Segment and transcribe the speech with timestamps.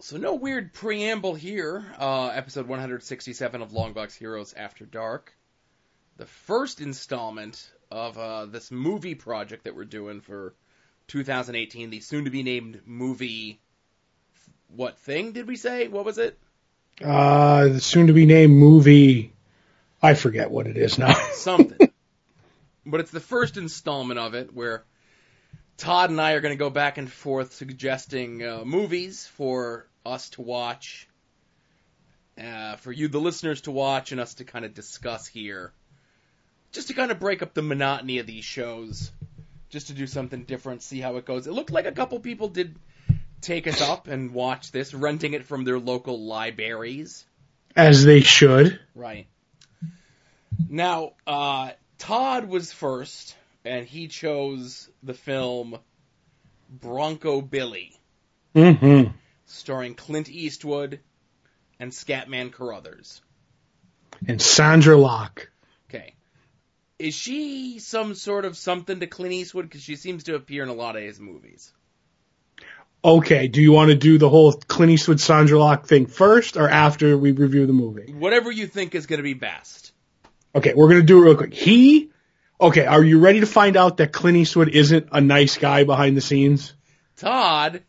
[0.00, 1.84] So no weird preamble here.
[1.98, 5.36] Uh, episode 167 of Longbox Heroes After Dark.
[6.18, 10.54] The first installment of uh, this movie project that we're doing for
[11.08, 13.58] 2018, the soon-to-be named movie.
[14.68, 15.88] What thing did we say?
[15.88, 16.38] What was it?
[17.04, 19.32] Uh, the soon to be named movie.
[20.00, 21.12] I forget what it is now.
[21.32, 21.90] Something.
[22.86, 24.84] but it's the first installment of it where
[25.78, 30.28] Todd and I are going to go back and forth suggesting uh, movies for us
[30.30, 31.08] to watch,
[32.36, 35.72] uh, for you, the listeners, to watch, and us to kind of discuss here.
[36.72, 39.12] Just to kind of break up the monotony of these shows,
[39.70, 41.46] just to do something different, see how it goes.
[41.46, 42.74] It looked like a couple people did
[43.40, 47.24] take us up and watch this, renting it from their local libraries.
[47.76, 48.80] As they should.
[48.96, 49.28] Right.
[50.68, 55.78] Now, uh, Todd was first, and he chose the film
[56.70, 57.94] Bronco Billy,
[58.54, 59.12] Mm-hmm.
[59.46, 61.00] starring Clint Eastwood
[61.78, 63.20] and Scatman Crothers.
[64.26, 65.50] And Sandra Locke.
[65.88, 66.14] Okay.
[66.98, 69.66] Is she some sort of something to Clint Eastwood?
[69.66, 71.72] Because she seems to appear in a lot of his movies.
[73.04, 76.68] Okay, do you want to do the whole Clint Eastwood Sandra Locke thing first or
[76.68, 78.12] after we review the movie?
[78.12, 79.92] Whatever you think is going to be best.
[80.54, 81.54] Okay, we're gonna do it real quick.
[81.54, 82.10] He,
[82.60, 86.16] okay, are you ready to find out that Clint Eastwood isn't a nice guy behind
[86.16, 86.74] the scenes?
[87.16, 87.82] Todd.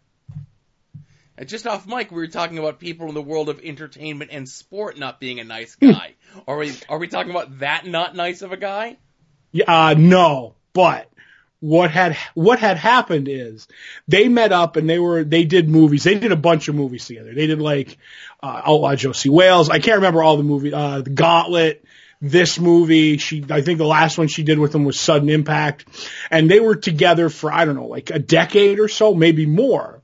[1.38, 4.48] And just off mic, we were talking about people in the world of entertainment and
[4.48, 6.16] sport not being a nice guy.
[6.48, 8.98] are we are we talking about that not nice of a guy?
[9.52, 11.10] Yeah, uh, no, but
[11.62, 13.68] what had what had happened is
[14.08, 16.04] they met up and they were they did movies.
[16.04, 17.34] They did a bunch of movies together.
[17.34, 17.98] They did like
[18.44, 19.70] uh, Outlaw Josey Wales.
[19.70, 20.74] I can't remember all the movie.
[20.74, 21.86] Uh, the Gauntlet.
[22.22, 25.86] This movie, she I think the last one she did with him was Sudden Impact,
[26.30, 30.02] and they were together for I don't know like a decade or so, maybe more.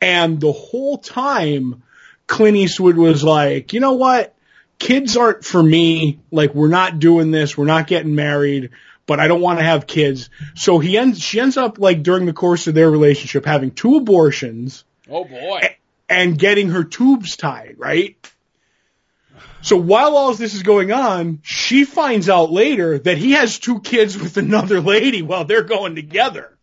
[0.00, 1.82] And the whole time,
[2.26, 4.34] Clint Eastwood was like, you know what?
[4.78, 6.18] Kids aren't for me.
[6.32, 7.56] Like, we're not doing this.
[7.56, 8.70] We're not getting married,
[9.06, 10.28] but I don't want to have kids.
[10.56, 13.96] So he ends, she ends up like during the course of their relationship having two
[13.96, 15.76] abortions Oh boy.
[16.08, 18.16] and getting her tubes tied, right?
[19.62, 23.80] So while all this is going on, she finds out later that he has two
[23.80, 26.58] kids with another lady while they're going together.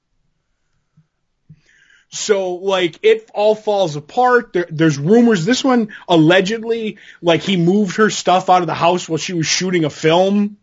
[2.09, 4.53] So like it all falls apart.
[4.53, 5.45] There, there's rumors.
[5.45, 9.45] This one allegedly, like he moved her stuff out of the house while she was
[9.45, 10.57] shooting a film,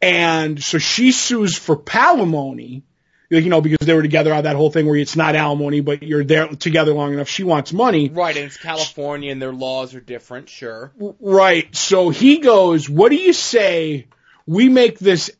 [0.00, 2.82] and so she sues for palimony.
[3.30, 6.02] You know, because they were together on that whole thing where it's not alimony, but
[6.02, 7.28] you're there together long enough.
[7.28, 8.08] She wants money.
[8.08, 10.92] Right, and it's California and their laws are different, sure.
[11.20, 11.74] Right.
[11.76, 14.08] So he goes, what do you say
[14.46, 15.30] we make this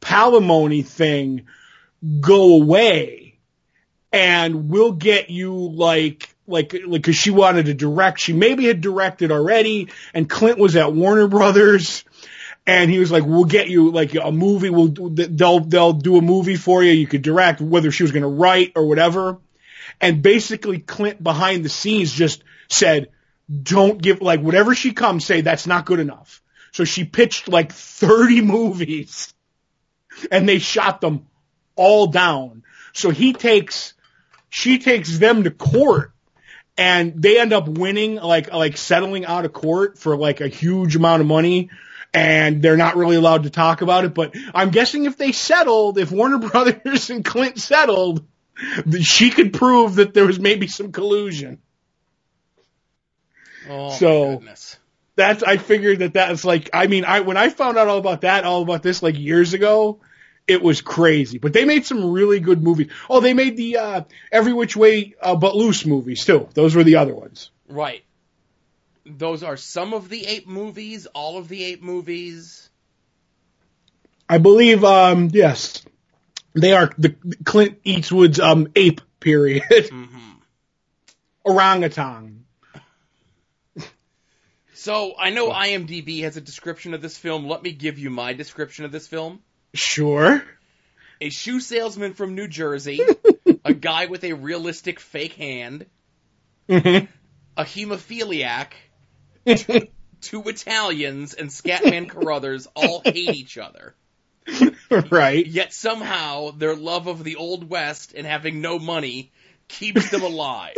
[0.00, 1.46] palimony thing
[2.20, 3.38] go away
[4.10, 8.20] and we'll get you like, like, like, cause she wanted to direct.
[8.20, 12.04] She maybe had directed already and Clint was at Warner Brothers
[12.66, 14.70] and he was like, we'll get you like a movie.
[14.70, 16.92] We'll, they'll, they'll do a movie for you.
[16.92, 19.38] You could direct whether she was going to write or whatever.
[20.00, 23.08] And basically Clint behind the scenes just said,
[23.62, 26.42] don't give like whatever she comes say that's not good enough.
[26.72, 29.32] So she pitched like 30 movies
[30.30, 31.26] and they shot them
[31.76, 32.62] all down.
[32.94, 33.92] So he takes,
[34.48, 36.12] she takes them to court
[36.78, 40.96] and they end up winning like, like settling out of court for like a huge
[40.96, 41.68] amount of money
[42.14, 44.14] and they're not really allowed to talk about it.
[44.14, 48.24] But I'm guessing if they settled, if Warner Brothers and Clint settled,
[49.00, 51.58] she could prove that there was maybe some collusion.
[53.68, 54.76] Oh, So- goodness.
[55.16, 58.22] that's I figured that that's like I mean I when I found out all about
[58.22, 60.00] that all about this like years ago
[60.46, 64.00] it was crazy but they made some really good movies oh they made the uh
[64.30, 68.03] every which way uh, but loose movies too those were the other ones Right.
[69.06, 72.70] Those are some of the eight movies, all of the eight movies.
[74.28, 75.82] I believe um yes
[76.54, 80.30] they are the Clint Eastwood's um ape period hmm
[81.44, 82.44] orangutan
[84.72, 87.46] So I know IMDb has a description of this film.
[87.46, 89.40] Let me give you my description of this film.
[89.74, 90.42] sure
[91.20, 93.00] A shoe salesman from New Jersey,
[93.64, 95.86] a guy with a realistic fake hand,
[96.68, 97.08] Mhm.
[97.56, 98.72] a hemophiliac,
[99.46, 99.88] two,
[100.20, 103.94] two Italians, and Scatman Crothers all hate each other.
[105.10, 109.32] right Yet somehow their love of the Old West and having no money
[109.68, 110.74] keeps them alive.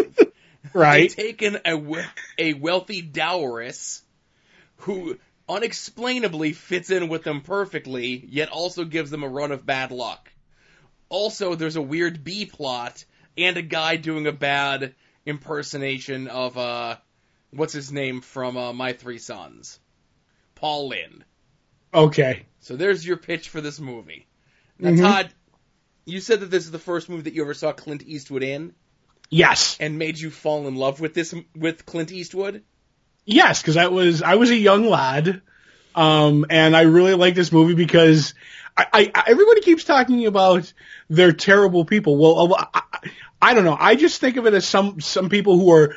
[0.72, 2.04] right They've taken a, we-
[2.38, 4.02] a wealthy dowress
[4.78, 5.18] who
[5.48, 10.30] unexplainably fits in with them perfectly, yet also gives them a run of bad luck.
[11.08, 13.04] Also, there's a weird B plot
[13.38, 16.96] and a guy doing a bad impersonation of uh,
[17.50, 19.78] what's his name from uh, My Three Sons,
[20.54, 21.24] Paul Lynde.
[21.94, 22.46] Okay.
[22.60, 24.26] So there's your pitch for this movie.
[24.78, 25.00] Now, Mhm.
[25.00, 25.28] Todd,
[26.04, 28.74] you said that this is the first movie that you ever saw Clint Eastwood in,
[29.30, 29.76] Yes.
[29.80, 32.62] and made you fall in love with this with Clint Eastwood.
[33.24, 35.42] Yes, because I was I was a young lad,
[35.94, 38.34] um, and I really like this movie because
[38.76, 40.72] I, I everybody keeps talking about
[41.08, 42.16] they're terrible people.
[42.18, 42.82] Well, I-
[43.42, 43.76] I don't know.
[43.78, 45.94] I just think of it as some some people who are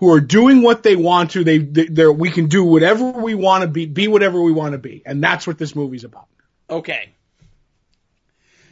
[0.00, 1.44] who are doing what they want to.
[1.44, 4.72] They they they're, we can do whatever we want to be, be whatever we want
[4.72, 6.26] to be, and that's what this movie's about.
[6.68, 7.10] Okay.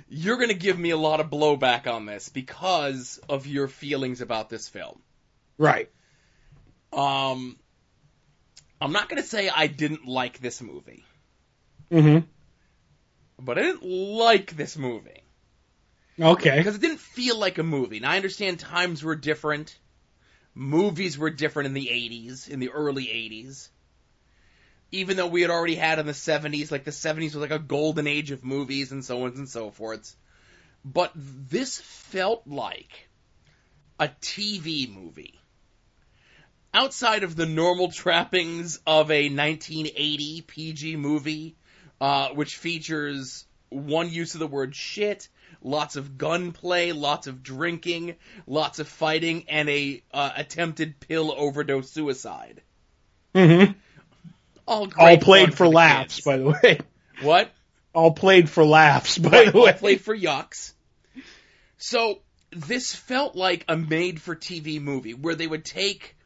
[0.09, 4.23] You're going to give me a lot of blowback on this because of your feelings
[4.23, 4.99] about this film.
[5.59, 5.91] Right.
[6.95, 7.59] Um,
[8.81, 11.05] I'm not going to say I didn't like this movie,
[11.93, 12.25] Mm-hmm.
[13.39, 15.25] but I didn't like this movie
[16.19, 16.57] Okay.
[16.57, 18.01] because it didn't feel like a movie.
[18.01, 19.77] Now I understand times were different,
[20.55, 23.69] movies were different in the 80s, in the early 80s.
[24.91, 27.59] Even though we had already had in the 70s, like the 70s was like a
[27.59, 30.17] golden age of movies and so on and so forth.
[30.85, 33.09] But this felt like
[33.99, 35.39] a TV movie.
[36.73, 41.57] Outside of the normal trappings of a 1980 PG movie,
[42.01, 45.29] uh, which features one use of the word shit,
[45.63, 48.17] lots of gunplay, lots of drinking,
[48.47, 52.63] lots of fighting, and a uh, attempted pill overdose suicide.
[53.35, 53.73] Mm-hmm.
[54.67, 56.25] All great All played for the laughs, kids.
[56.25, 56.81] by the way.
[57.23, 57.51] What?
[57.95, 59.73] All played for laughs, by Right, the all way.
[59.73, 60.73] played for yucks.
[61.79, 62.21] So
[62.51, 66.17] this felt like a made-for-TV movie where they would take,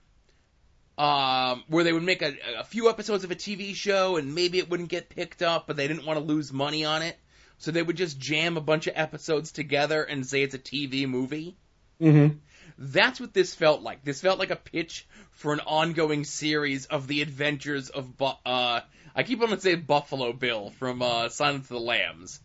[0.99, 4.59] um, where they would make a, a few episodes of a TV show and maybe
[4.59, 7.17] it wouldn't get picked up, but they didn't want to lose money on it,
[7.63, 11.07] so they would just jam a bunch of episodes together and say it's a TV
[11.07, 11.57] movie.
[12.01, 12.39] Mm-hmm.
[12.77, 14.03] That's what this felt like.
[14.03, 18.81] This felt like a pitch for an ongoing series of the adventures of, Bu- uh,
[19.15, 22.41] I keep on saying Buffalo Bill from uh, Silence of the Lambs.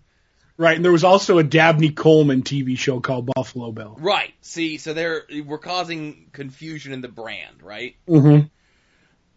[0.56, 3.98] Right, and there was also a Dabney Coleman TV show called Buffalo Bill.
[4.00, 4.36] Right.
[4.42, 7.96] See, so they're we're causing confusion in the brand, right?
[8.08, 8.48] Mm-hmm.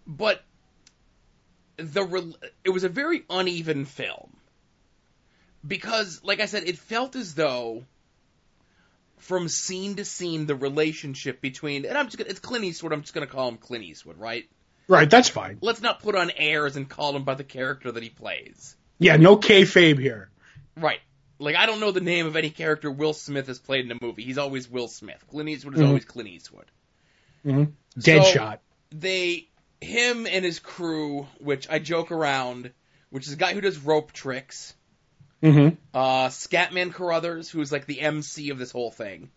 [0.06, 0.42] But
[1.78, 2.34] the
[2.64, 4.36] it was a very uneven film
[5.66, 7.84] because, like I said, it felt as though
[9.18, 12.92] from scene to scene the relationship between and I'm just gonna, it's Clint Eastwood.
[12.92, 14.48] I'm just gonna call him Clint Eastwood, right?
[14.88, 15.58] Right, that's fine.
[15.60, 18.74] Let's not put on airs and call him by the character that he plays.
[18.98, 20.30] Yeah, no kayfabe here.
[20.76, 21.00] Right.
[21.38, 23.98] Like I don't know the name of any character Will Smith has played in a
[24.04, 24.22] movie.
[24.24, 25.22] He's always Will Smith.
[25.30, 25.86] Clint Eastwood is Mhm.
[25.88, 26.66] always Clint Eastwood.
[27.44, 27.64] Mm-hmm.
[27.98, 28.58] So- Deadshot.
[28.90, 29.48] they
[29.80, 32.70] him and his crew, which I joke around,
[33.10, 34.74] which is a guy who does rope tricks,
[35.42, 35.76] Mm-hmm.
[35.94, 39.30] uh, Scatman Crothers, who's like the MC of this whole thing.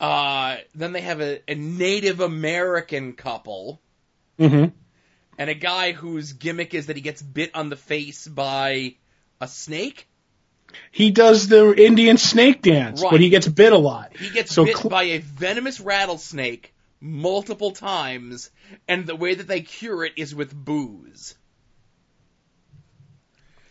[0.00, 3.80] Uh, then they have a, a Native American couple,
[4.38, 4.66] Mm-hmm.
[5.38, 8.94] and a guy whose gimmick is that he gets bit on the face by
[9.40, 10.06] a snake.
[10.92, 13.10] He does the Indian snake dance, Right.
[13.10, 14.16] but he gets bit a lot.
[14.16, 18.50] He gets So bit Cl- by a venomous rattlesnake multiple times,
[18.86, 21.34] and the way that they cure it is with booze.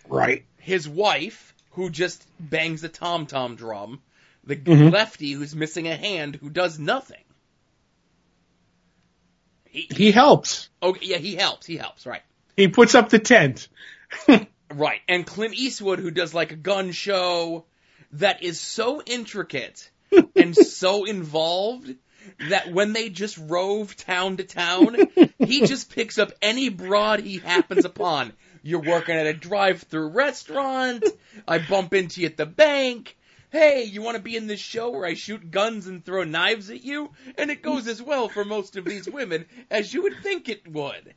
[0.10, 0.46] Right.
[0.60, 4.02] his wife, who just bangs a tom tom drum,
[4.44, 4.92] the Mhm.
[4.92, 7.24] lefty who's missing a hand who does nothing.
[9.70, 10.70] He, He helps.
[10.82, 11.66] okay, yeah, he helps.
[11.66, 12.22] He helps, right?
[12.56, 13.68] He puts up the tent.
[14.70, 15.00] Right.
[15.08, 17.64] And Clint Eastwood, who does like a gun show
[18.12, 19.90] that is so intricate
[20.36, 21.96] and so involved
[22.50, 24.98] that when they just rove town to town,
[25.40, 28.34] he just picks up any broad he happens upon.
[28.68, 31.06] You're working at a drive-through restaurant.
[31.48, 33.16] I bump into you at the bank.
[33.50, 36.70] Hey, you want to be in this show where I shoot guns and throw knives
[36.70, 37.12] at you?
[37.38, 40.68] And it goes as well for most of these women as you would think it
[40.68, 41.14] would.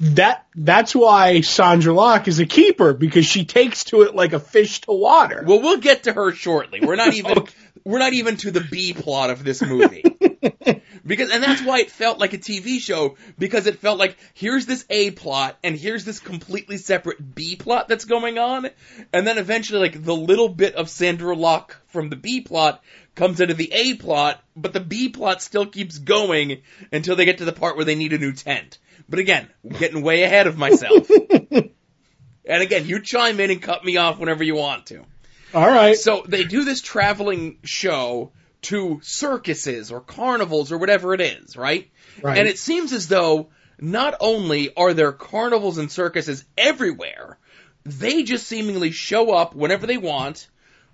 [0.00, 4.40] That that's why Sandra Locke is a keeper because she takes to it like a
[4.40, 5.44] fish to water.
[5.46, 6.80] Well, we'll get to her shortly.
[6.80, 7.46] We're not even
[7.84, 10.02] we're not even to the B plot of this movie.
[11.06, 14.66] because and that's why it felt like a TV show because it felt like here's
[14.66, 18.68] this A plot and here's this completely separate B plot that's going on
[19.12, 22.82] and then eventually like the little bit of Sandra Locke from the B plot
[23.14, 27.38] comes into the A plot but the B plot still keeps going until they get
[27.38, 28.78] to the part where they need a new tent.
[29.08, 31.10] But again, getting way ahead of myself.
[31.50, 31.72] and
[32.62, 35.04] again, you chime in and cut me off whenever you want to.
[35.54, 35.96] All right.
[35.96, 38.32] So they do this traveling show
[38.62, 41.90] to circuses or carnivals or whatever it is, right?
[42.22, 42.38] Right.
[42.38, 43.48] And it seems as though
[43.80, 47.38] not only are there carnivals and circuses everywhere,
[47.84, 50.48] they just seemingly show up whenever they want,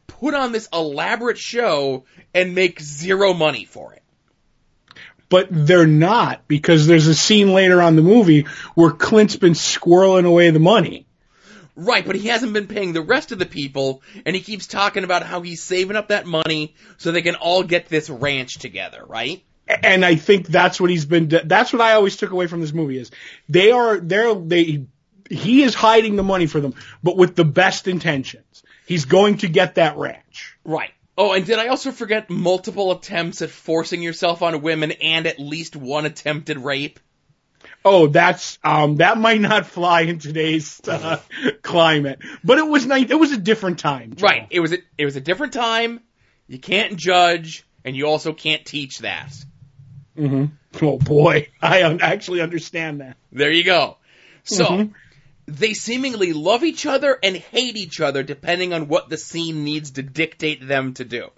[0.07, 4.03] put on this elaborate show, and make zero money for it.
[5.29, 10.25] but they're not because there's a scene later on the movie where Clint's been squirreling
[10.25, 11.07] away the money.
[11.81, 15.05] Right, but he hasn't been paying the rest of the people, and he keeps talking
[15.05, 19.05] about how he's saving up that money so they can all get this ranch together,
[19.07, 19.45] right?
[19.69, 21.29] And I think that's what he's been.
[21.29, 23.13] That's what I always took away from this movie is
[23.49, 24.87] they are they're they
[25.31, 28.65] he is hiding the money for them, but with the best intentions.
[28.87, 30.57] He's going to get that ranch.
[30.65, 30.91] Right.
[31.17, 35.39] Oh, and did I also forget multiple attempts at forcing yourself on women and at
[35.39, 36.99] least one attempted rape?
[37.85, 41.21] Oh, that's um that might not fly in today's uh,
[41.63, 43.11] climate, but it was nice.
[43.11, 44.15] It was a different time.
[44.15, 44.27] Joe.
[44.27, 44.47] Right.
[44.51, 46.01] It was a, it was a different time.
[46.49, 49.33] You can't judge, and you also can't teach that.
[50.17, 50.47] Mm-hmm.
[50.85, 53.17] Oh boy, I actually understand that.
[53.33, 53.97] There you go.
[54.45, 54.93] So Mhm.
[55.47, 59.93] they seemingly love each other and hate each other depending on what the scene needs
[59.93, 61.31] to dictate them to do.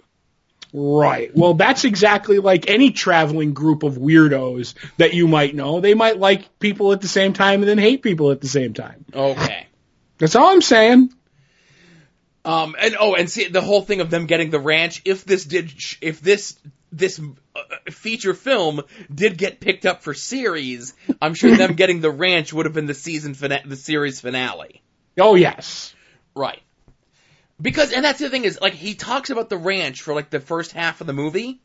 [0.73, 1.35] Right.
[1.35, 5.81] Well, that's exactly like any traveling group of weirdos that you might know.
[5.81, 8.73] They might like people at the same time and then hate people at the same
[8.73, 9.05] time.
[9.13, 9.67] Okay.
[10.17, 11.13] That's all I'm saying.
[12.43, 15.01] Um, and oh, and see the whole thing of them getting the ranch.
[15.05, 16.57] If this did, if this
[16.91, 17.19] this
[17.55, 17.61] uh,
[17.91, 18.81] feature film
[19.13, 22.87] did get picked up for series, I'm sure them getting the ranch would have been
[22.87, 24.81] the season fina- the series finale.
[25.19, 25.93] Oh yes.
[26.35, 26.61] Right.
[27.61, 30.39] Because, and that's the thing is, like, he talks about the ranch for like the
[30.39, 31.59] first half of the movie,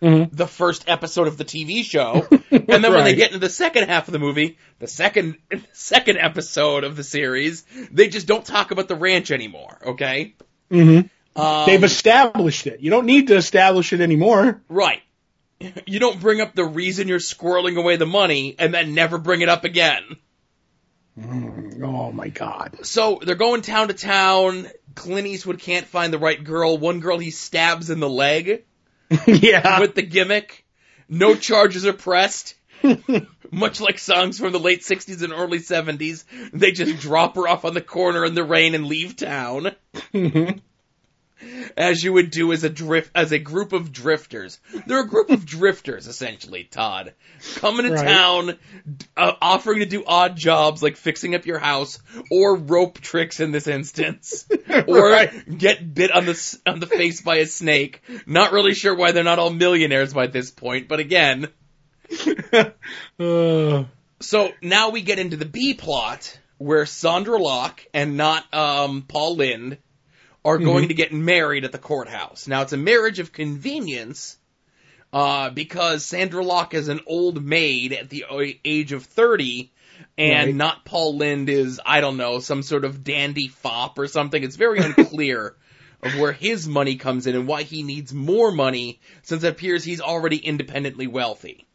[0.00, 0.30] Mhm.
[0.32, 3.88] the first episode of the TV show, and then when they get into the second
[3.88, 5.36] half of the movie, the second
[5.72, 9.78] second episode of the series, they just don't talk about the ranch anymore.
[9.86, 10.34] Okay.
[10.70, 11.40] Mm-hmm.
[11.40, 12.80] Um, They've established it.
[12.80, 14.60] You don't need to establish it anymore.
[14.68, 15.00] right.
[15.86, 19.42] You don't bring up the reason you're squirreling away the money and then never bring
[19.42, 20.02] it up again.
[21.20, 22.78] Oh my God.
[22.82, 24.66] So they're going town to town.
[24.94, 26.78] Clint Eastwood can't find the right girl.
[26.78, 28.64] One girl he stabs in the leg.
[29.26, 29.80] yeah.
[29.80, 30.64] with the gimmick.
[31.08, 32.54] No charges are pressed.
[33.50, 37.64] Much like songs from the late 60s and early 70s, they just drop her off
[37.64, 39.72] on the corner in the rain and leave town.
[40.14, 40.58] Mm-hmm.
[41.76, 44.58] As you would do as a drift, as a group of drifters.
[44.86, 47.14] They're a group of drifters, essentially, Todd.
[47.56, 48.04] Coming to Right.
[48.06, 48.58] town,
[49.16, 51.98] uh, offering to do odd jobs like fixing up your house,
[52.30, 54.46] or rope tricks in this instance.
[54.86, 55.58] Or Right.
[55.58, 58.02] get bit on the, on the face by a snake.
[58.26, 61.48] Not really sure why they're not all millionaires by this point, but again.
[63.18, 63.84] Uh,
[64.20, 69.36] So now we get into the B plot where Sandra Locke and not um, Paul
[69.36, 69.78] Lynde
[70.44, 72.48] are going to get married at the courthouse.
[72.48, 74.36] Now it's a marriage of convenience
[75.12, 78.24] uh, because Sandra Locke is an old maid at the
[78.64, 79.70] age of 30
[80.18, 80.54] and Right.
[80.54, 84.42] not Paul Lynde is, I don't know, some sort of dandy fop or something.
[84.42, 85.54] It's very unclear
[86.02, 89.84] of where his money comes in and why he needs more money since it appears
[89.84, 91.66] he's already independently wealthy.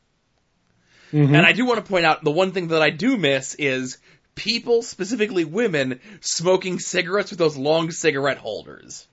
[1.13, 1.27] mhm.
[1.37, 3.97] And I do want to point out the one thing that I do miss is
[4.37, 9.05] people, specifically women, smoking cigarettes with those long cigarette holders.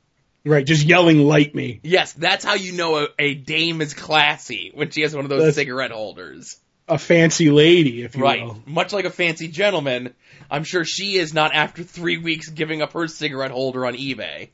[0.45, 0.64] right.
[0.64, 1.81] Just yelling, light me.
[1.83, 5.28] Yes, that's how you know a, a dame is classy when she has one of
[5.31, 6.57] those That's- cigarette holders.
[6.87, 8.43] A fancy lady, if you Right.
[8.45, 8.62] will.
[8.66, 10.12] Much like a fancy gentleman,
[10.50, 14.50] I'm sure she is not after three weeks giving up her cigarette holder on eBay.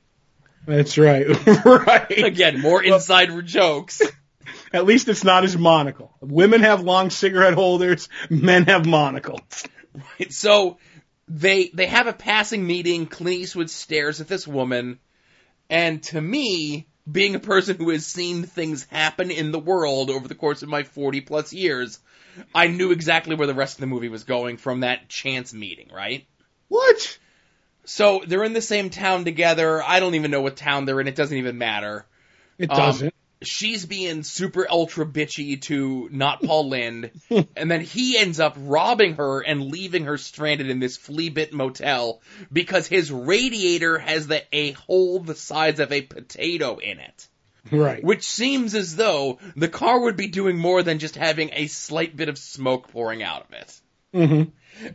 [0.64, 1.26] That's right.
[1.64, 2.10] right.
[2.24, 4.00] Again, more inside jokes.
[4.72, 6.12] At least it's not his monocle.
[6.20, 8.08] Women have long cigarette holders.
[8.28, 9.64] Men have monocles.
[10.30, 10.78] So
[11.28, 13.06] they they have a passing meeting.
[13.06, 14.98] Clint Eastwood stares at this woman,
[15.68, 20.26] and to me, being a person who has seen things happen in the world over
[20.28, 21.98] the course of my 40 plus years,
[22.54, 25.90] I knew exactly where the rest of the movie was going from that chance meeting,
[25.92, 26.26] right?
[26.68, 27.18] What?
[27.84, 29.82] So they're in the same town together.
[29.82, 31.08] I don't even know what town they're in.
[31.08, 32.06] It doesn't even matter.
[32.58, 33.14] It Um, doesn't.
[33.42, 37.10] She's being super ultra bitchy to not Paul Lynde,
[37.56, 41.52] and then he ends up robbing her and leaving her stranded in this flea bit
[41.52, 42.20] motel
[42.52, 47.28] because his radiator has the, a hole the size of a potato in it.
[47.70, 48.04] right.
[48.04, 52.16] Which seems as though the car would be doing more than just having a slight
[52.16, 53.80] bit of smoke pouring out of it.
[54.12, 54.42] hmm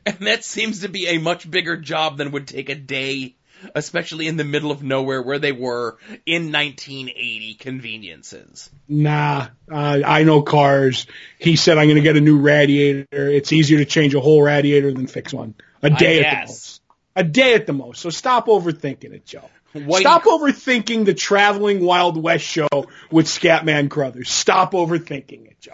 [0.06, 3.36] And that seems to be a much bigger job than would take a day,
[3.74, 8.70] especially in the middle of nowhere where they were in 1980 conveniences.
[8.88, 11.08] Nah, uh, I know cars.
[11.40, 13.30] He said I'm going to get a new radiator.
[13.30, 15.56] It's easier to change a whole radiator than fix one.
[15.82, 16.82] A day at the most.
[17.16, 18.02] A day at the most.
[18.02, 19.50] So stop overthinking it, Joe.
[19.76, 22.70] Whitey Stop overthinking the traveling Wild West show
[23.12, 24.32] with Scatman Crothers.
[24.32, 25.74] Stop overthinking it, Joe.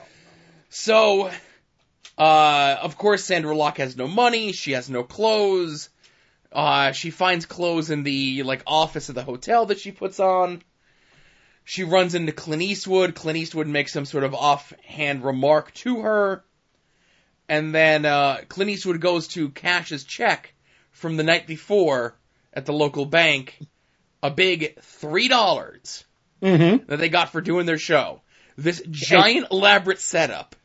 [0.69, 1.29] So,
[2.17, 4.53] uh, of course, Sandra Locke has no money.
[4.53, 5.89] She has no clothes.
[6.51, 10.61] Uh, she finds clothes in the, like, office of the hotel that she puts on.
[11.63, 13.15] she runs into Clint Eastwood.
[13.15, 16.43] Clint Eastwood makes some sort of offhand remark to her.
[17.47, 20.53] And then uh, Clint Eastwood goes to cash his check
[20.91, 22.17] from the night before
[22.53, 23.57] at the local bank,
[24.21, 26.05] a big three dollars
[26.41, 26.87] Mm-hmm.
[26.87, 28.21] that they got for doing their show.
[28.57, 30.55] This giant elaborate setup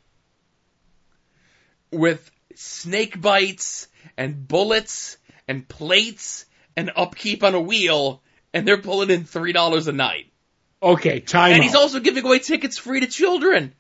[1.92, 8.22] with snake bites and bullets and plates and upkeep on a wheel,
[8.52, 10.32] and they're pulling in three dollars a night.
[10.82, 11.64] Okay, time And out.
[11.64, 13.74] he's also giving away tickets free to children.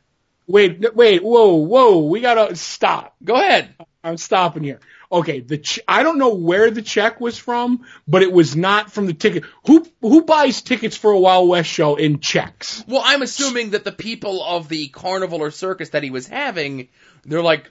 [0.46, 3.16] wait, wait, whoa, whoa, we gotta stop.
[3.22, 3.74] Go ahead.
[4.02, 4.80] I'm stopping here.
[5.10, 8.90] Okay, the ch- I don't know where the check was from, but it was not
[8.92, 9.44] from the ticket.
[9.66, 12.82] Who who buys tickets for a Wild West show in checks?
[12.88, 16.88] Well, I'm assuming that the people of the carnival or circus that he was having,
[17.24, 17.70] they're like,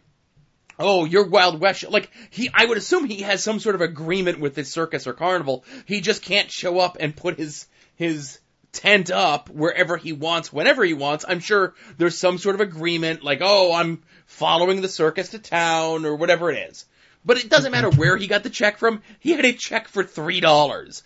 [0.80, 1.90] oh, you're Wild West.
[1.90, 5.14] Like he, I would assume he has some sort of agreement with this circus or
[5.14, 5.64] carnival.
[5.86, 8.40] He just can't show up and put his his
[8.72, 11.26] tent up wherever he wants, whenever he wants.
[11.28, 16.06] I'm sure there's some sort of agreement, like, oh, I'm following the circus to town
[16.06, 16.86] or whatever it is.
[17.26, 19.02] But it doesn't matter where he got the check from.
[19.20, 21.04] He had a check for three dollars.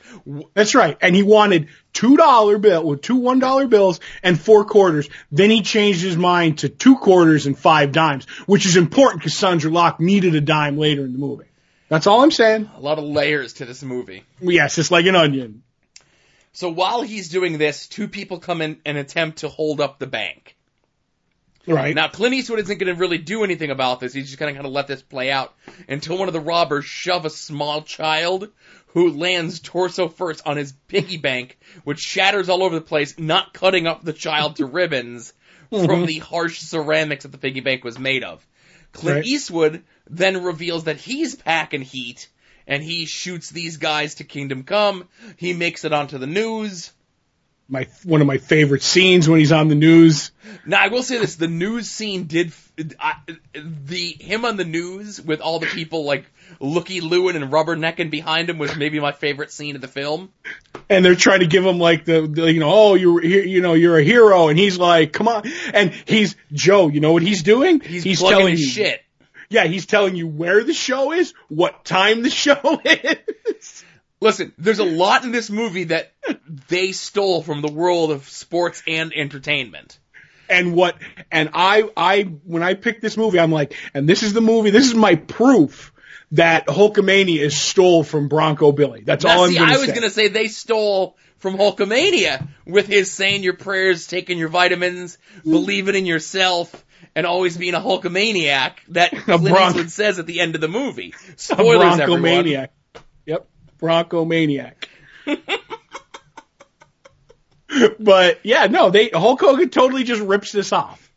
[0.53, 0.97] That's right.
[1.01, 5.09] And he wanted two dollar bill with two one dollar bills and four quarters.
[5.31, 9.37] Then he changed his mind to two quarters and five dimes, which is important because
[9.37, 11.45] Sandra Locke needed a dime later in the movie.
[11.87, 12.69] That's all I'm saying.
[12.75, 14.23] A lot of layers to this movie.
[14.41, 15.63] Yes, it's like an onion.
[16.51, 20.07] So while he's doing this, two people come in and attempt to hold up the
[20.07, 20.55] bank.
[21.67, 21.93] Right.
[21.93, 24.13] Now Clint Eastwood isn't going to really do anything about this.
[24.13, 25.53] He's just going to kind of let this play out
[25.87, 28.49] until one of the robbers shove a small child
[28.87, 33.53] who lands torso first on his piggy bank, which shatters all over the place, not
[33.53, 35.33] cutting up the child to ribbons
[35.69, 36.05] from mm-hmm.
[36.05, 38.45] the harsh ceramics that the piggy bank was made of.
[38.91, 39.25] Clint Right.
[39.25, 42.27] Eastwood then reveals that he's packing heat
[42.65, 45.07] and he shoots these guys to Kingdom Come.
[45.37, 46.91] He makes it onto the news.
[47.69, 50.31] My one of my favorite scenes when he's on the news.
[50.65, 52.51] Now I will say this: the news scene did
[52.99, 53.15] I,
[53.53, 56.25] the him on the news with all the people like
[56.59, 60.31] looky looing and rubbernecking behind him was maybe my favorite scene of the film.
[60.89, 63.73] and they're trying to give him like the, the you know oh you're you know
[63.73, 67.43] you're a hero and he's like come on and he's Joe you know what he's
[67.43, 69.01] doing He's, plugging telling you shit.
[69.49, 73.83] yeah he's telling you where the show is what time the show is
[74.21, 76.11] Listen, there's a lot in this movie that
[76.67, 79.97] they stole from the world of sports and entertainment.
[80.49, 80.97] and what
[81.31, 84.71] and I I when I picked this movie I'm like and this is the movie
[84.71, 85.93] this is my proof
[86.31, 89.87] that Hulkamania is stole from Bronco Billy that's Now, all I'm see, gonna I was
[89.87, 95.17] say gonna say they stole from Hulkamania with his saying your prayers, taking your vitamins,
[95.43, 96.83] believing in yourself,
[97.15, 101.13] and always being a Hulkamaniac that Clint Eastwood says at the end of the movie.
[101.37, 102.67] Spoilers, a Spoilers, Bronco everyone.
[103.25, 103.47] yep
[103.79, 104.87] Bronco maniac
[107.99, 111.11] but yeah, no, they Hulk Hogan totally just rips this off.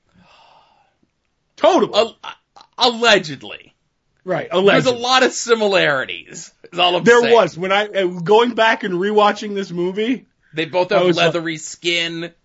[1.56, 1.94] Totally.
[1.94, 2.18] Al-
[2.76, 3.74] allegedly.
[4.24, 4.48] right.
[4.50, 4.90] Allegedly.
[4.92, 6.52] There's a lot of similarities.
[6.72, 7.34] Is all I'm There saying.
[7.34, 10.26] was when I uh, going back and rewatching this movie.
[10.54, 12.32] They both have was like- leathery skin.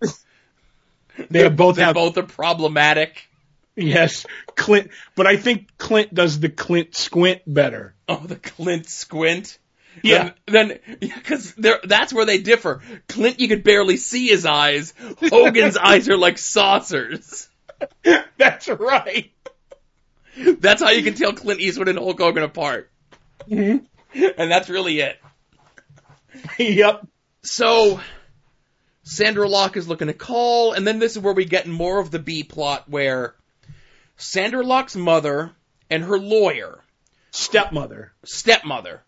[1.30, 3.28] They have both They have both are problematic.
[3.74, 4.90] yes, Clint.
[5.16, 7.96] But I think Clint does the Clint squint better.
[8.08, 9.58] Oh, the Clint squint.
[10.02, 10.32] Yeah.
[10.46, 12.80] Then, because that's where they differ.
[13.08, 14.94] Clint, you could barely see his eyes.
[15.20, 17.48] Hogan's eyes are like saucers.
[18.38, 19.30] That's right.
[20.36, 22.90] That's how you can tell Clint Eastwood and Hulk Hogan apart.
[23.48, 23.86] Mhm.
[24.14, 25.20] And that's really it.
[26.58, 27.06] yep.
[27.42, 28.00] So,
[29.04, 32.10] Sandra Locke is looking to call, and then this is where we get more of
[32.10, 33.34] the B plot where
[34.16, 35.52] Sandra Locke's mother
[35.90, 36.82] and her lawyer,
[37.30, 38.12] Stepmother.
[38.24, 39.02] stepmother,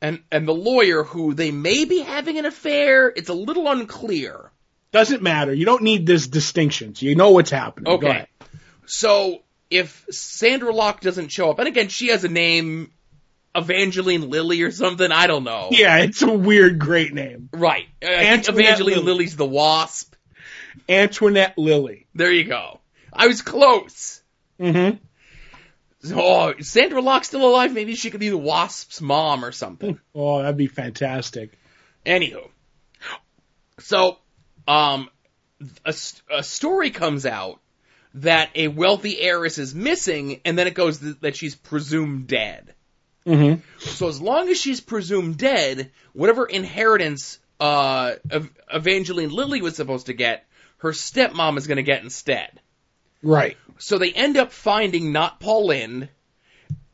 [0.00, 4.50] and, and the lawyer who they may be having an affair, it's a little unclear.
[4.92, 5.52] Doesn't matter.
[5.52, 7.02] You don't need this distinctions.
[7.02, 7.92] You know what's happening.
[7.94, 8.26] Okay.
[8.86, 12.90] So, if Sandra Locke doesn't show up, and again, she has a name,
[13.54, 15.68] Evangeline Lilly or something, I don't know.
[15.72, 17.50] Yeah, it's a weird, great name.
[17.52, 17.86] Right.
[18.02, 19.06] Uh, I think Antoinette Evangeline Lilly.
[19.06, 20.14] Lilly's the wasp.
[20.88, 22.06] Antoinette Lilly.
[22.14, 22.80] There you go.
[23.12, 24.22] I was close.
[24.60, 24.96] Mm-hmm.
[26.14, 27.72] Oh, Sandra Locke's still alive.
[27.72, 29.98] Maybe she could be the Wasp's mom or something.
[30.14, 31.58] Oh, that'd be fantastic.
[32.04, 32.48] Anywho,
[33.78, 34.18] so
[34.66, 35.08] um,
[35.84, 35.94] a,
[36.30, 37.60] a story comes out
[38.14, 42.74] that a wealthy heiress is missing, and then it goes th- that she's presumed dead.
[43.26, 43.60] Mm-hmm.
[43.78, 50.06] So as long as she's presumed dead, whatever inheritance uh, Ev- Evangeline Lilly was supposed
[50.06, 50.46] to get,
[50.78, 52.60] her stepmom is going to get instead.
[53.22, 53.56] Right.
[53.78, 56.08] So they end up finding not Paul Lynde,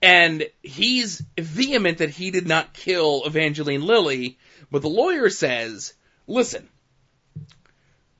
[0.02, 4.38] and he's vehement that he did not kill Evangeline Lilly,
[4.70, 5.94] but the lawyer says,
[6.26, 6.68] listen,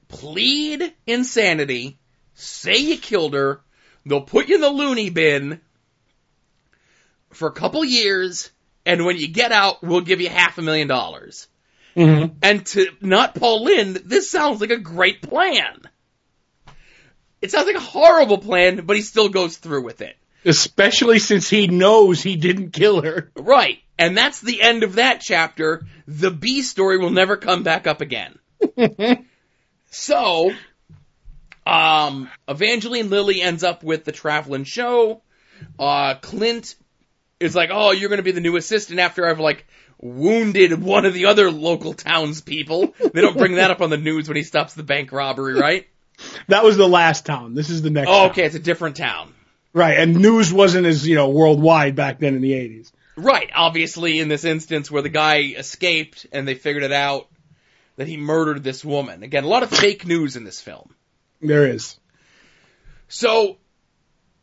[0.09, 1.98] plead insanity,
[2.35, 3.61] say you killed her,
[4.07, 5.61] they'll put you in the loony bin
[7.31, 8.50] for a couple years,
[8.87, 11.48] and when you get out, we'll give you half a million dollars.
[11.96, 12.37] Mm-hmm.
[12.42, 15.81] And to not Paul Lynde, this sounds like a great plan.
[17.44, 20.16] It sounds like a horrible plan, but he still goes through with it.
[20.46, 23.30] Especially since he knows he didn't kill her.
[23.37, 23.80] Right.
[23.98, 25.85] And that's the end of that chapter.
[26.07, 28.38] The B story will never come back up again.
[29.90, 30.52] so,
[31.66, 35.20] um, Evangeline Lilly ends up with the traveling show.
[35.78, 36.74] Uh, Clint
[37.40, 39.66] is like, oh, you're gonna be the new assistant after I've like
[40.00, 42.94] wounded one of the other local townspeople.
[43.12, 45.87] They don't bring that up on the news when he stops the bank robbery, right?
[46.48, 47.54] That was the last town.
[47.54, 48.08] This is the next.
[48.08, 48.30] Oh, town.
[48.30, 49.32] okay, it's a different town.
[49.72, 52.92] Right, and news wasn't as you know worldwide back then in the '80s.
[53.16, 57.28] Right, obviously in this instance where the guy escaped and they figured it out
[57.96, 59.22] that he murdered this woman.
[59.22, 60.92] Again, a lot of fake news in this film.
[61.40, 61.96] There is.
[63.08, 63.58] So,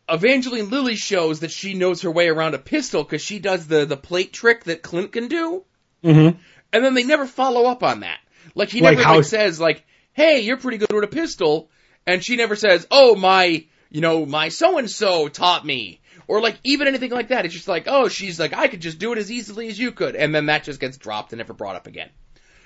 [0.07, 3.85] Evangeline Lilly shows that she knows her way around a pistol because she does the,
[3.85, 5.63] the plate trick that Clint can do.
[6.03, 6.37] Mm-hmm.
[6.73, 8.19] And then they never follow up on that.
[8.55, 11.69] Like, he Like never how- like, says, like, hey, you're pretty good with a pistol.
[12.05, 16.01] And she never says, oh, my, you know, my so-and-so taught me.
[16.27, 17.45] Or like, even anything like that.
[17.45, 19.91] It's just like, oh, she's like, I could just do it as easily as you
[19.91, 20.15] could.
[20.15, 22.09] And then that just gets dropped and never brought up again.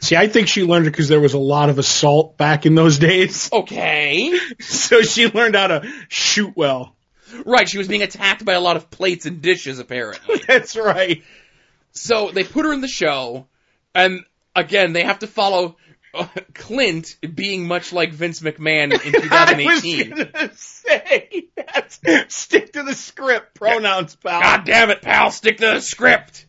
[0.01, 2.75] See, I think she learned it because there was a lot of assault back in
[2.75, 3.49] those days.
[3.51, 4.37] Okay.
[4.59, 6.95] So she learned how to shoot well.
[7.45, 10.41] Right, she was being attacked by a lot of plates and dishes, apparently.
[10.47, 11.23] That's right.
[11.91, 13.47] So they put her in the show,
[13.93, 14.23] and
[14.55, 15.77] again, they have to follow
[16.53, 19.23] Clint being much like Vince McMahon in 2018.
[19.31, 20.09] I was 2018.
[20.31, 24.41] gonna say, that's, stick to the script, pronouns, pal.
[24.41, 26.45] God damn it, pal, stick to the script.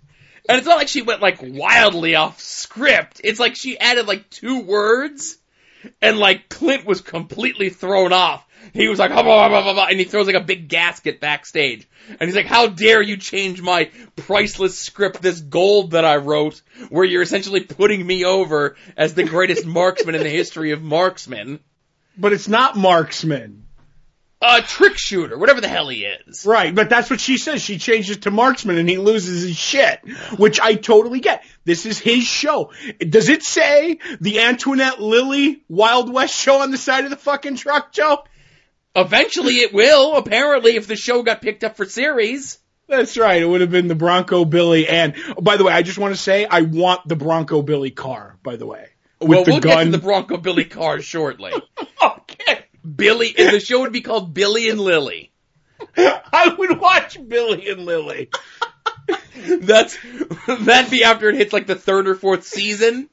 [0.48, 3.20] And it's not like she went like wildly off script.
[3.24, 5.38] It's like she added like two words,
[6.00, 8.45] and like Clint was completely thrown off.
[8.72, 11.86] He was like, "Hubba, hubba, hubba," and he throws like a big gasket backstage.
[12.08, 16.62] And he's like, how dare you change my priceless script, this gold that I wrote,
[16.88, 21.60] where you're essentially putting me over as the greatest marksman in the history of marksmen.
[22.16, 23.64] But it's not marksman.
[24.42, 26.44] A trick shooter, whatever the hell he is.
[26.44, 27.62] Right, but that's what she says.
[27.62, 30.00] She changes to marksman and he loses his shit,
[30.36, 31.42] which I totally get.
[31.64, 32.70] This is his show.
[32.98, 37.56] Does it say the Antoinette Lilly Wild West show on the side of the fucking
[37.56, 38.24] truck, Joe?
[38.96, 42.58] Eventually it will, apparently, if the show got picked up for series.
[42.88, 43.42] That's right.
[43.42, 44.88] It would have been the Bronco Billy.
[44.88, 47.90] And oh, by the way, I just want to say I want the Bronco Billy
[47.90, 48.38] car.
[48.42, 48.88] By the way,
[49.20, 49.86] with well, the we'll get gun.
[49.86, 51.52] to the Bronco Billy car shortly.
[52.02, 52.64] okay,
[52.96, 55.32] Billy, and the show would be called Billy and Lily.
[55.96, 58.30] I would watch Billy and Lily.
[59.36, 59.98] That's
[60.46, 63.10] that'd be after it hits like the third or fourth season,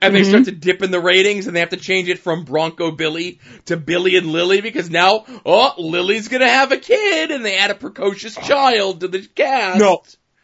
[0.00, 2.44] and they start to dip in the ratings, and they have to change it from
[2.44, 7.44] Bronco Billy to Billy and Lily because now, oh, Lily's gonna have a kid, and
[7.44, 9.78] they add a precocious child to the cast.
[9.78, 10.02] No,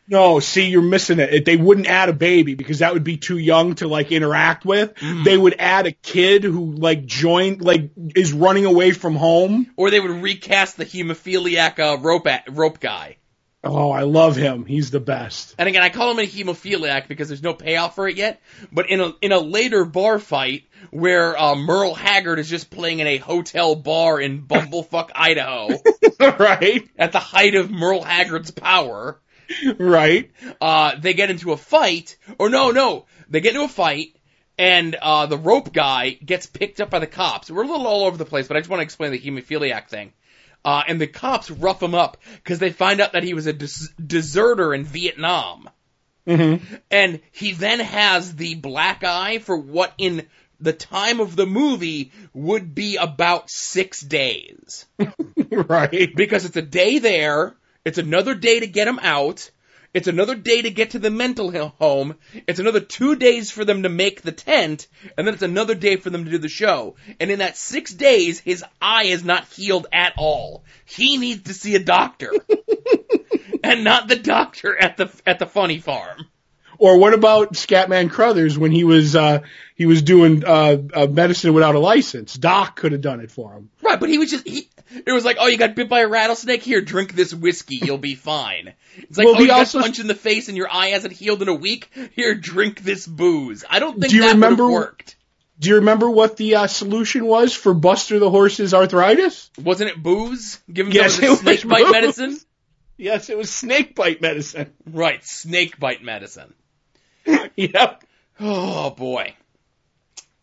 [0.08, 0.40] no.
[0.40, 1.44] See, you're missing it.
[1.44, 4.94] They wouldn't add a baby because that would be too young to like interact with.
[5.24, 9.70] They would add a kid who like joined, like is running away from home.
[9.76, 13.16] or they would recast the hemophiliac uh, rope a- rope guy.
[13.64, 14.64] Oh, I love him.
[14.64, 15.56] He's the best.
[15.58, 18.40] And again, I call him a hemophiliac because there's no payoff for it yet.
[18.70, 23.00] But in a in a later bar fight where uh, Merle Haggard is just playing
[23.00, 25.70] in a hotel bar in Bumblefuck, Idaho,
[26.20, 29.20] right, at the height of Merle Haggard's power,
[29.78, 30.30] right.
[30.60, 32.16] uh, they get into a fight.
[32.38, 34.14] Or no, no, they get into a fight.
[34.56, 37.48] And uh, the rope guy gets picked up by the cops.
[37.48, 39.88] We're a little all over the place, but I just want to explain the hemophiliac
[39.88, 40.12] thing.
[40.64, 43.52] Uh, and the cops rough him up because they find out that he was a
[43.52, 45.70] des- deserter in Vietnam.
[46.26, 46.74] Mm-hmm.
[46.90, 50.26] And he then has the black eye for what in
[50.60, 54.86] the time of the movie would be about six days.
[55.50, 56.14] Right.
[56.14, 59.50] Because it's a day there, it's another day to get him out,
[59.94, 63.84] it's another day to get to the mental home, it's another two days for them
[63.84, 66.96] to make the tent, and then it's another day for them to do the show.
[67.18, 70.64] And in that six days, his eye is not healed at all.
[70.84, 72.32] He needs to see a doctor.
[73.64, 76.26] and not the doctor at the, at the funny farm.
[76.78, 79.40] Or what about Scatman Crothers when he was uh
[79.74, 82.34] he was doing uh, uh medicine without a license?
[82.34, 83.70] Doc could have done it for him.
[83.82, 84.68] Right, but he was just he.
[85.04, 86.62] It was like, oh, you got bit by a rattlesnake.
[86.62, 87.76] Here, drink this whiskey.
[87.76, 88.72] You'll be fine.
[88.96, 91.42] It's like, Well, oh, you got punched in the face and your eye hasn't healed
[91.42, 91.90] in a week.
[92.12, 93.64] Here, drink this booze.
[93.68, 95.16] I don't think Do you that remember- would have worked.
[95.60, 99.50] Do you remember what the uh, solution was for Buster the horse's arthritis?
[99.60, 100.60] Wasn't it booze?
[100.72, 101.90] Give him Yes, some snake bite booze.
[101.92, 102.38] medicine.
[102.96, 104.72] Yes, it was snake bite medicine.
[104.86, 106.54] Right, snake bite medicine.
[107.56, 108.04] yep.
[108.40, 109.34] Oh boy.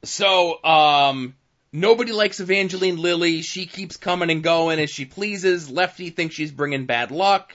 [0.04, 1.36] So, um,
[1.78, 3.42] Nobody likes Evangeline Lilly.
[3.42, 5.70] She keeps coming and going as she pleases.
[5.70, 7.54] Lefty thinks she's bringing bad luck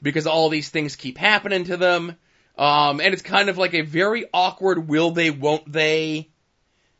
[0.00, 2.16] because all these things keep happening to them.
[2.56, 6.30] Um, and it's kind of like a very awkward will they, won't they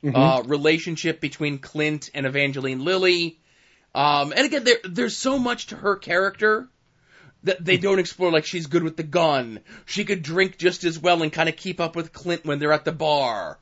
[0.03, 0.15] Mhm.
[0.15, 3.41] uh, relationship between Clint and Evangeline Lilly.
[3.95, 6.69] Um, and again, there, there's so much to her character
[7.45, 8.31] that they don't explore.
[8.33, 9.61] Like she's good with the gun.
[9.87, 12.73] She could drink just as well and kind of keep up with Clint when they're
[12.73, 13.59] at the bar.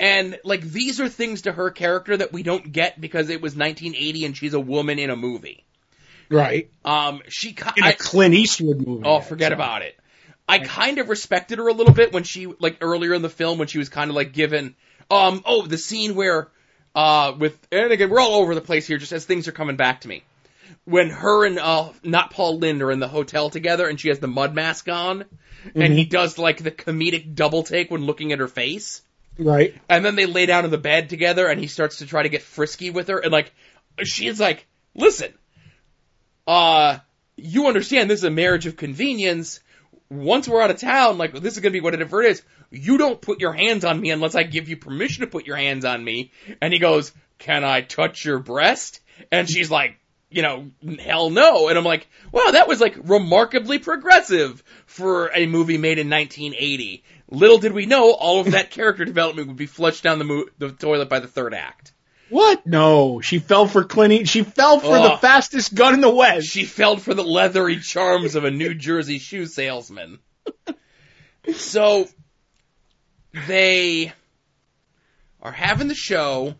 [0.00, 3.54] And like these are things to her character that we don't get because it was
[3.54, 5.64] 1980 and she's a woman in a movie.
[6.28, 6.68] right.
[6.84, 9.04] Um, she, In a I- Clint Eastwood movie.
[9.06, 9.96] Oh, forget about it.
[10.48, 13.58] I kind of respected her a little bit when she, like earlier in the film,
[13.58, 14.74] when she was kind of like given,
[15.08, 16.48] um, oh, the scene where,
[16.96, 19.76] uh, with, and again, we're all over the place here just as things are coming
[19.76, 20.24] back to me.
[20.84, 24.18] When her and, uh, not Paul Lynde are in the hotel together and she has
[24.18, 25.24] the mud mask on,
[25.74, 29.02] and he does like the comedic double take when looking at her face.
[29.38, 29.74] Right.
[29.88, 32.28] And then they lay down in the bed together and he starts to try to
[32.28, 33.52] get frisky with her and like
[34.02, 35.32] she's like, "Listen.
[36.46, 36.98] Uh
[37.36, 39.60] you understand this is a marriage of convenience.
[40.10, 42.42] Once we're out of town, like this is going to be what it is.
[42.70, 45.56] You don't put your hands on me unless I give you permission to put your
[45.56, 49.98] hands on me." And he goes, "Can I touch your breast?" And she's like,
[50.34, 51.68] you know, hell no.
[51.68, 57.04] And I'm like, wow, that was like remarkably progressive for a movie made in 1980.
[57.30, 60.46] Little did we know all of that character development would be flushed down the, mo-
[60.58, 61.92] the toilet by the third act.
[62.30, 62.66] What?
[62.66, 64.12] No, she fell for Clint.
[64.12, 65.02] E- She fell for Oh.
[65.10, 66.48] the fastest gun in the West.
[66.48, 70.18] She fell for the leathery charms of a New Jersey shoe salesman.
[71.54, 72.08] So
[73.48, 74.12] they
[75.42, 76.54] are having the show,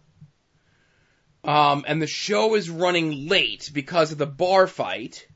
[1.45, 5.27] um, and the show is running late because of the bar fight,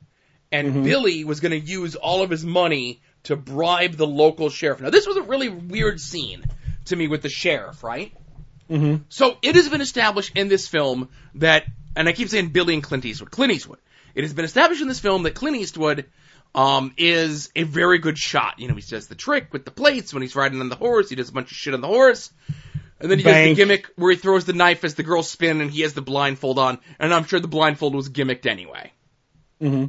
[0.52, 0.84] and Mhm.
[0.84, 4.80] Billy was going to use all of his money to bribe the local sheriff.
[4.80, 6.44] Now, this was a really weird scene
[6.86, 8.12] to me with the sheriff, right?
[8.68, 11.64] hmm So it has been established in this film that,
[11.96, 13.78] and I keep saying Billy and Clint Eastwood, Clint Eastwood.
[14.14, 16.06] It has been established in this film that Clint Eastwood
[16.54, 18.58] um, is a very good shot.
[18.58, 21.10] You know, he does the trick with the plates when he's riding on the horse.
[21.10, 22.30] He does a bunch of shit on the horse.
[23.00, 25.60] And then he does the gimmick where he throws the knife as the girls spin
[25.60, 26.78] and he has the blindfold on.
[26.98, 28.92] And I'm sure the blindfold was gimmicked anyway.
[29.60, 29.86] hmm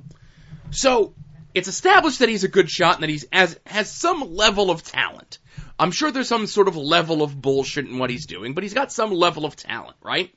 [0.71, 1.13] So
[1.53, 4.83] it's established that he's a good shot and that he's as has some level of
[4.83, 5.39] talent.
[5.79, 8.73] I'm sure there's some sort of level of bullshit in what he's doing, but he's
[8.73, 10.33] got some level of talent, right?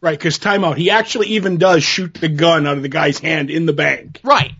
[0.00, 0.76] Right, because timeout.
[0.76, 4.20] He actually even does shoot the gun out of the guy's hand in the bank.
[4.24, 4.52] Right.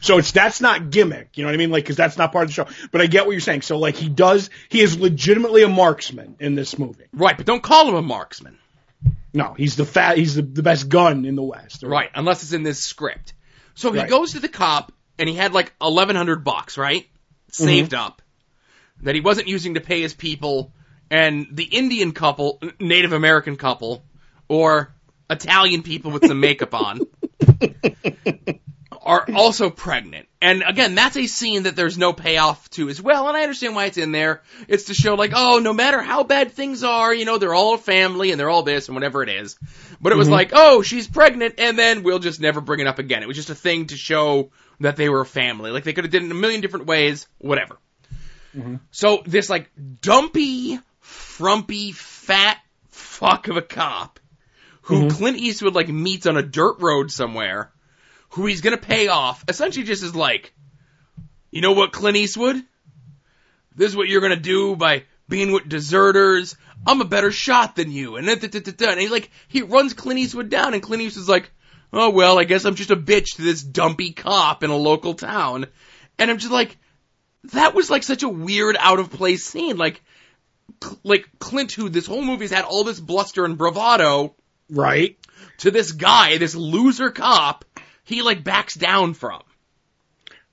[0.00, 1.36] So it's that's not gimmick.
[1.36, 1.70] You know what I mean?
[1.70, 2.66] Like, because that's not part of the show.
[2.90, 3.62] But I get what you're saying.
[3.62, 4.50] So like, he does.
[4.68, 7.04] He is legitimately a marksman in this movie.
[7.12, 8.58] Right, but don't call him a marksman.
[9.32, 10.16] No, he's the fat.
[10.16, 11.82] He's the, the best gun in the West.
[11.82, 13.34] Right, unless it's in this script.
[13.74, 14.10] So he Right.
[14.10, 17.06] goes to the cop and he had like 1100 bucks, right?
[17.48, 18.04] Saved mm-hmm.
[18.04, 18.22] up
[19.02, 20.72] that he wasn't using to pay his people
[21.10, 24.04] and the Indian couple, Native American couple
[24.48, 24.94] or
[25.28, 27.00] Italian people with some makeup on
[29.02, 30.28] are also pregnant.
[30.42, 33.74] And again, that's a scene that there's no payoff to as well, and I understand
[33.74, 34.42] why it's in there.
[34.68, 37.76] It's to show like, oh, no matter how bad things are, you know, they're all
[37.76, 39.58] family and they're all this and whatever it is.
[40.00, 40.34] But it was mm-hmm.
[40.34, 43.22] like, oh, she's pregnant and then we'll just never bring it up again.
[43.22, 45.70] It was just a thing to show that they were a family.
[45.70, 47.78] Like they could have did it in a million different ways, whatever.
[48.56, 48.76] Mm-hmm.
[48.90, 52.58] So this like dumpy, frumpy, fat
[52.88, 54.20] fuck of a cop
[54.82, 55.16] who mm-hmm.
[55.16, 57.70] Clint Eastwood like meets on a dirt road somewhere,
[58.30, 60.52] who he's gonna pay off, essentially just is like,
[61.50, 62.56] you know what, Clint Eastwood?
[63.74, 66.56] This is what you're gonna do by being with deserters.
[66.86, 70.74] I'm a better shot than you, and and he like he runs Clint Eastwood down,
[70.74, 71.50] and Clint Eastwood's like,
[71.92, 75.14] oh well, I guess I'm just a bitch to this dumpy cop in a local
[75.14, 75.66] town,
[76.18, 76.76] and I'm just like,
[77.52, 80.00] that was like such a weird out of place scene, like.
[81.02, 84.34] Like Clint, who this whole movie's had all this bluster and bravado,
[84.70, 85.18] Right.
[85.58, 87.64] to this guy, this loser cop,
[88.10, 89.42] he like backs down from.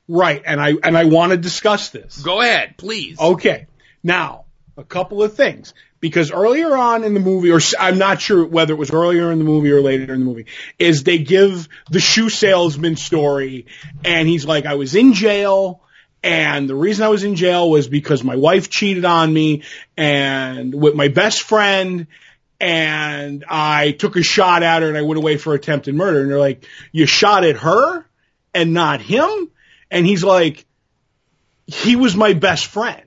[0.07, 0.41] Right.
[0.45, 2.21] And I and I want to discuss this.
[2.21, 3.19] Go ahead, please.
[3.19, 3.67] Okay.
[4.03, 4.45] Now,
[4.77, 5.73] a couple of things.
[5.99, 9.39] Because earlier on in the movie, or I'm not sure whether it was earlier in
[9.39, 10.45] the movie or later in the movie,
[10.77, 13.65] is they give the shoe salesman story,
[14.05, 15.81] and he's like, I was in jail,
[16.21, 19.63] and the reason I was in jail was because my wife cheated on me,
[19.97, 22.05] and with my best friend,
[22.59, 26.21] and I took a shot at her and I went away for attempted murder.
[26.21, 28.05] And they're like, you shot at her
[28.53, 29.51] and not him?
[29.91, 30.65] And he's like,
[31.65, 33.01] he was my best friend.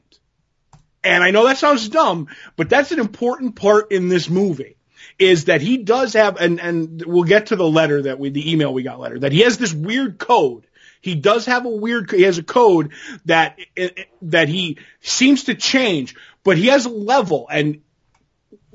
[1.02, 4.76] And I know that sounds dumb, but that's an important part in this movie
[5.18, 8.52] is that he does have, and, and we'll get to the letter that we, the
[8.52, 10.66] email we got letter, that he has this weird code.
[11.00, 12.92] He does have a weird, he has a code
[13.24, 13.58] that,
[14.22, 17.80] that he seems to change, but he has a level and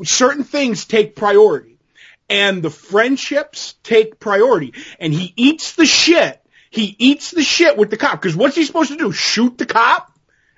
[0.03, 1.77] certain things take priority
[2.29, 6.41] and the friendships take priority and he eats the shit.
[6.69, 9.11] He eats the shit with the cop because what's he supposed to do?
[9.11, 10.11] Shoot the cop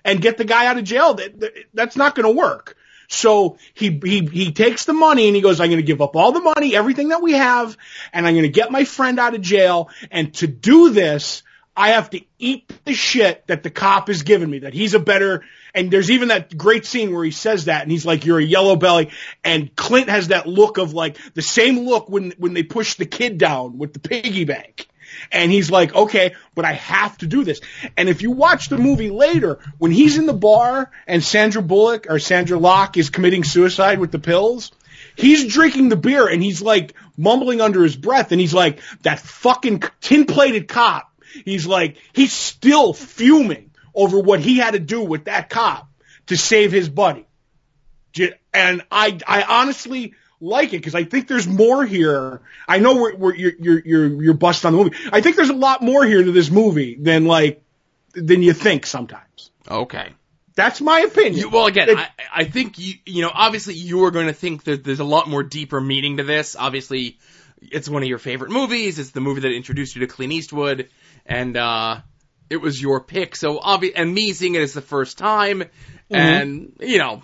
[0.04, 1.14] and get the guy out of jail?
[1.16, 2.76] That, that- that's not going to work.
[3.10, 6.16] So he, he, he takes the money and he goes, I'm going to give up
[6.18, 7.78] all the money, everything that we have,
[8.12, 9.90] and I'm going to get my friend out of jail.
[10.12, 11.44] And to do this,
[11.76, 15.00] I have to eat the shit that the cop has given me, that he's a
[15.00, 15.46] better,
[15.78, 18.44] and there's even that great scene where he says that and he's like, you're a
[18.44, 19.12] yellow belly.
[19.44, 23.06] And Clint has that look of like the same look when, when they push the
[23.06, 24.88] kid down with the piggy bank.
[25.32, 27.62] And he's like, okay, but I have to do this.
[27.96, 32.08] And if you watch the movie later, when he's in the bar and Sandra Bullock
[32.10, 34.72] or Sandra Locke is committing suicide with the pills,
[35.16, 39.20] he's drinking the beer and he's like mumbling under his breath and he's like, that
[39.20, 41.14] fucking tin plated cop.
[41.46, 45.90] He's like, he's still fuming over what he had to do with that cop
[46.28, 47.26] to save his buddy.
[48.54, 52.42] And I, I honestly like it because I think there's more here.
[52.68, 54.96] I know we're, we're you're, you're, you're, you're bust on the movie.
[55.12, 57.64] I think there's a lot more here to this movie than like,
[58.14, 59.52] than you think sometimes.
[59.70, 60.10] Okay.
[60.56, 61.36] That's my opinion.
[61.36, 64.34] You, well, again, It- I, I think you, you know, obviously you are going to
[64.34, 66.56] think that there's a lot more deeper meaning to this.
[66.56, 67.20] Obviously,
[67.62, 68.98] it's one of your favorite movies.
[68.98, 70.90] It's the movie that introduced you to Clint Eastwood,
[71.26, 72.00] and uh,
[72.50, 73.36] it was your pick.
[73.36, 75.64] So obvi- and me seeing it as the first time,
[76.10, 77.22] and you know,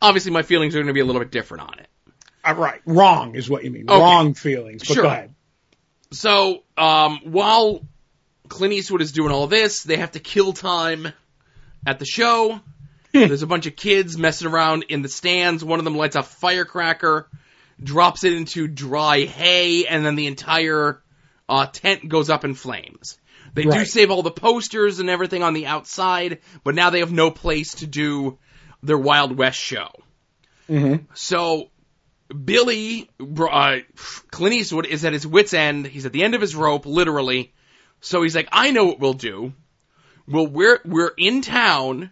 [0.00, 1.88] obviously my feelings are going to be a little bit different on it.
[2.44, 2.80] Uh, right.
[2.86, 3.88] Wrong is what you mean.
[3.88, 4.00] Okay.
[4.00, 4.82] Wrong feelings.
[4.86, 5.02] But Sure.
[5.02, 5.34] go ahead.
[6.12, 7.86] So, um, while
[8.48, 11.12] Clint Eastwood is doing all this, they have to kill time
[11.86, 12.60] at the show.
[13.12, 15.64] There's a bunch of kids messing around in the stands.
[15.64, 17.28] One of them lights a firecracker,
[17.82, 21.02] drops it into dry hay, and then the entire
[21.48, 23.18] uh, tent goes up in flames.
[23.64, 27.12] They do save all the posters and everything on the outside, but now they have
[27.12, 28.38] no place to do
[28.82, 29.90] their Wild West show.
[30.68, 31.04] Mm-hmm.
[31.14, 31.70] So
[32.28, 33.78] Billy, uh,
[34.30, 35.86] Clint Eastwood is at his wit's end.
[35.86, 37.52] He's at the end of his rope, literally.
[38.00, 39.52] So he's like, I know what we'll do.
[40.26, 42.10] We'll wear, we're in town.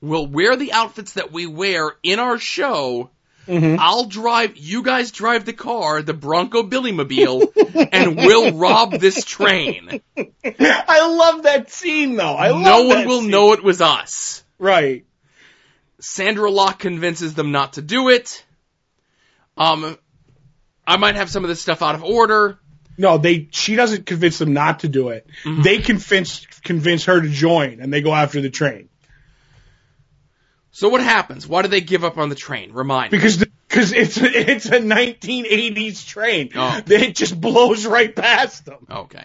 [0.00, 3.10] We'll wear the outfits that we wear in our show.
[3.46, 3.78] Mhm.
[3.80, 7.52] I'll drive, you guys drive the car, the Bronco Billy Mobile,
[7.92, 10.00] and we'll rob this train.
[10.44, 12.34] I love that scene though.
[12.34, 13.30] I love no one will scene.
[13.30, 14.42] know it was us.
[14.58, 15.04] Right.
[16.00, 18.44] Sandra Locke convinces them not to do it.
[19.56, 19.96] Um,
[20.86, 22.58] I might have some of this stuff out of order.
[22.98, 23.48] No, they.
[23.50, 25.26] She doesn't convince them not to do it.
[25.44, 25.62] Mm-hmm.
[25.62, 28.88] They convince convince her to join, and they go after the train
[30.76, 31.46] So what happens?
[31.46, 32.70] Why do they give up on the train?
[32.70, 33.16] Remind me.
[33.16, 36.50] because because it's it's a 1980s train.
[36.54, 36.82] Oh.
[36.86, 38.86] It just blows right past them.
[38.90, 39.24] Okay.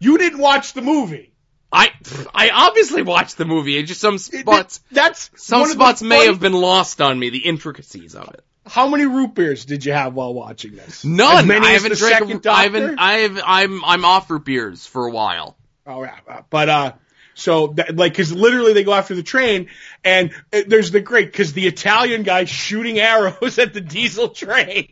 [0.00, 1.34] You didn't watch the movie.
[1.70, 1.90] I
[2.34, 3.76] I obviously watched the movie.
[3.76, 6.54] It's just some It- spots That's some one of the spots may funny- have been
[6.54, 7.28] lost on me.
[7.28, 8.42] The intricacies of it.
[8.66, 11.04] How many root beers did you have while watching this?
[11.04, 11.50] None.
[11.50, 12.46] I haven't drank.
[12.46, 12.98] A, I haven't.
[12.98, 13.40] I have.
[13.44, 13.84] I'm.
[13.84, 15.58] I'm off for beers for a while.
[15.86, 16.92] Oh yeah, uh, but uh,
[17.36, 19.68] so that, like, because literally they go after the train,
[20.02, 24.88] and uh, there's the great because the Italian guy shooting arrows at the diesel train,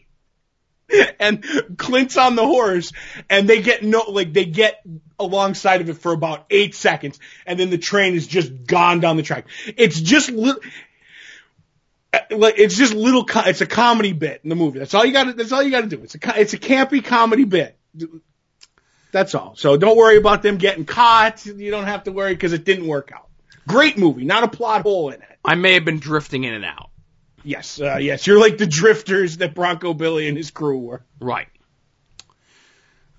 [1.19, 1.43] and
[1.79, 2.93] Clint's on the horse,
[3.31, 4.83] and they get no like they get
[5.19, 9.17] alongside of it for about eight seconds, and then the train is just gone down
[9.17, 9.47] the track.
[9.67, 10.61] It's just li-
[12.13, 13.25] uh, like it's just little.
[13.25, 14.81] Co- it's a comedy bit in the movie.
[14.81, 15.35] That's all you got.
[15.35, 16.03] That's all you got to do.
[16.03, 17.75] It's a it's a campy comedy bit.
[19.15, 19.55] That's all.
[19.55, 21.47] So don't worry about them getting caught.
[21.47, 23.29] You don't have to worry because it didn't work out.
[23.69, 25.39] Great movie, not a plot hole in it.
[25.45, 26.91] I may have been drifting in and out.
[27.45, 31.05] Yes, uh, yes, you're like the drifters that Bronco Billy and his crew were.
[31.21, 31.47] Right.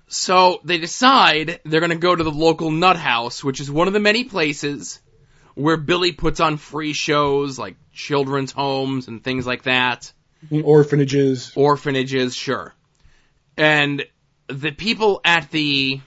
[0.08, 3.86] So they decide they're going to go to the local nut house, which is one
[3.86, 5.00] of the many places
[5.54, 10.12] where Billy puts on free shows like children's homes and things like that,
[10.62, 11.52] Orphanages.
[11.56, 12.74] orphanages, sure.
[13.56, 14.04] And
[14.48, 16.00] the people at the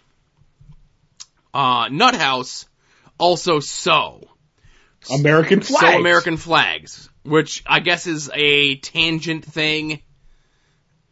[1.53, 2.67] uh, nut house
[3.17, 4.23] also sew.
[5.11, 5.99] American Sew flags.
[5.99, 10.01] American flags, which I guess is a tangent thing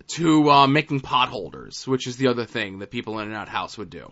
[0.07, 3.77] to uh, making potholders, which is the other thing that people in a nut house
[3.77, 4.11] would do.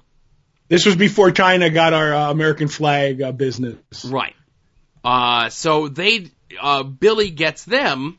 [0.68, 3.76] This was before China got our uh, American flag uh, business.
[4.06, 4.36] Right.
[5.04, 8.18] Uh, so they, uh, Billy gets them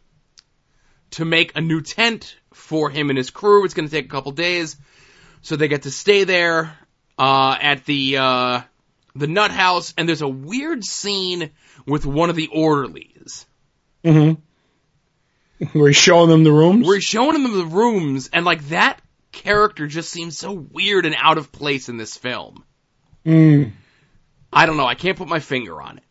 [1.13, 2.37] to make a new tent
[2.67, 3.65] for him and his crew.
[3.65, 4.77] It's going to take a couple days,
[5.43, 6.77] so they get to stay there
[7.19, 8.61] uh, at the uh,
[9.15, 9.95] the nut house.
[9.97, 11.51] And there's a weird scene
[11.87, 13.47] with one of the orderlies
[14.07, 15.79] Mm-hmm.
[15.79, 16.87] Were you showing them the rooms?
[16.87, 19.01] where he's showing them the rooms, and like that
[19.33, 22.65] character just seems so weird and out of place in this film.
[23.25, 23.73] Mm.
[24.53, 24.87] I don't know.
[24.87, 26.05] I can't put my finger on it.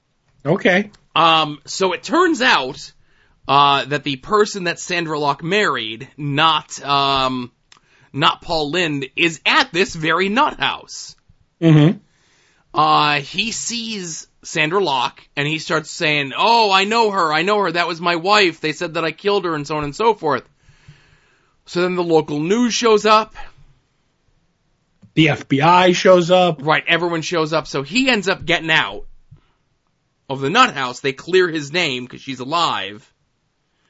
[0.45, 0.91] Okay.
[1.15, 2.91] Um, so it turns out,
[3.47, 7.51] uh, that the person that Sandra Locke married, not um,
[8.11, 11.15] not Paul Lynde, is at this very nut house.
[11.61, 11.99] Mm-hmm.
[12.73, 17.31] Uh, he sees Sandra Locke and he starts saying, "Oh, I know her.
[17.31, 17.71] I know her.
[17.71, 18.61] That was my wife.
[18.61, 20.47] They said that I killed her, and so on and so forth."
[21.65, 23.35] So then the local news shows up.
[25.13, 26.61] The FBI shows up.
[26.61, 27.67] Right, everyone shows up.
[27.67, 29.05] So he ends up getting out
[30.29, 30.99] of the nut house.
[30.99, 33.11] They clear his name because she's alive.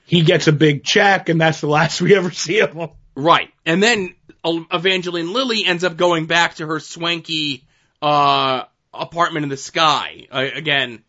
[0.05, 2.89] He gets a big check, and that's the last we ever see of him.
[3.15, 3.51] Right.
[3.65, 7.65] And then uh, Evangeline Lilly ends up going back to her swanky
[8.01, 10.27] uh, apartment in the sky.
[10.31, 11.03] Uh, again,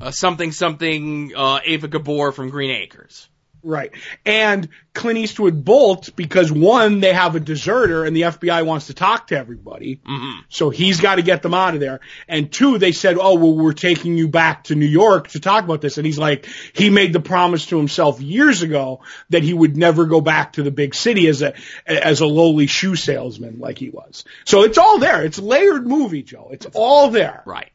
[0.00, 3.28] uh, something something uh, Eva Gabor from Green Acres.
[3.64, 3.92] Right.
[4.26, 8.94] And Clint Eastwood bolts because one, they have a deserter and the FBI wants to
[8.94, 10.00] talk to everybody.
[10.04, 12.00] hmm So he's got to get them out of there.
[12.28, 15.64] And two, they said, oh, well, we're taking you back to New York to talk
[15.64, 15.96] about this.
[15.96, 19.00] And he's like, he made the promise to himself years ago
[19.30, 21.54] that he would never go back to the big city as a,
[21.86, 24.24] as a lowly shoe salesman like he was.
[24.44, 25.24] So it's all there.
[25.24, 26.50] It's a layered movie, Joe.
[26.52, 27.42] It's all there.
[27.46, 27.72] Right.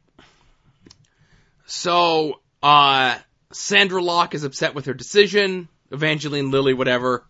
[1.65, 3.17] So, uh,
[3.51, 5.67] Sandra Locke is upset with her decision.
[5.91, 7.25] Evangeline Lilly, whatever.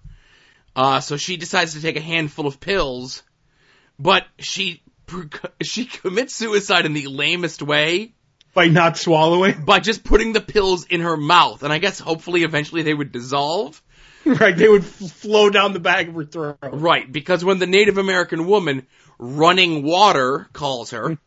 [0.75, 3.23] Uh, so she decides to take a handful of pills,
[3.97, 4.81] but she
[5.63, 8.13] she commits suicide in the lamest way
[8.53, 9.65] By not swallowing.
[9.65, 13.11] by just putting the pills in her mouth, and I guess hopefully eventually they would
[13.11, 13.81] dissolve.
[14.25, 14.55] right.
[14.55, 16.57] They would f- flow down the back of her throat.
[16.61, 18.85] Right, because when the Native American woman,
[19.17, 21.17] running water, calls her,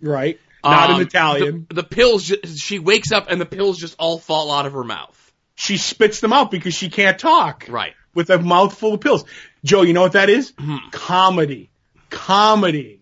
[0.00, 0.38] Right.
[0.62, 1.66] Not um, in Italian.
[1.68, 4.84] the, the pills, she wakes up and the pills just all fall out of her
[4.84, 5.25] mouth.
[5.56, 7.66] She spits them out because she can't talk.
[7.68, 7.94] Right.
[8.14, 9.24] With a mouthful of pills.
[9.64, 10.52] Joe, you know what that is?
[10.52, 10.90] Mm-hmm.
[10.90, 11.70] Comedy.
[12.08, 13.00] Comedy.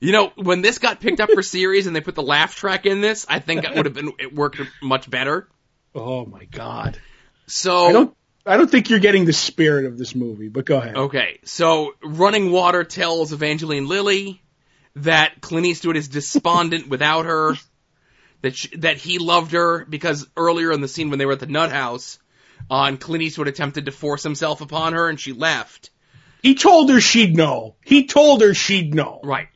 [0.00, 2.86] You know, when this got picked up for series and they put the laugh track
[2.86, 5.48] in this, I think it would have been it worked much better.
[5.94, 6.98] Oh my god.
[7.46, 10.78] So I don't I don't think you're getting the spirit of this movie, but go
[10.78, 10.96] ahead.
[10.96, 14.42] okay, so Running Water tells Evangeline Lilly
[14.96, 17.54] that Clint Eastwood is despondent without her,
[18.42, 21.40] that she, that he loved her because earlier in the scene when they were at
[21.40, 22.18] the nut house,
[22.70, 25.90] uh, and Clint Eastwood attempted to force himself upon her and she left.
[26.42, 27.76] He told her she'd know.
[27.84, 29.20] He told her she'd know.
[29.22, 29.48] Right.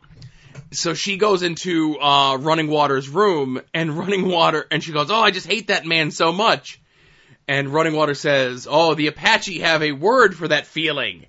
[0.72, 5.20] So she goes into uh, Running Water's room, and Running Water, and she goes, "Oh,
[5.20, 6.80] I just hate that man so much."
[7.48, 11.26] And Running Water says, "Oh, the Apache have a word for that feeling,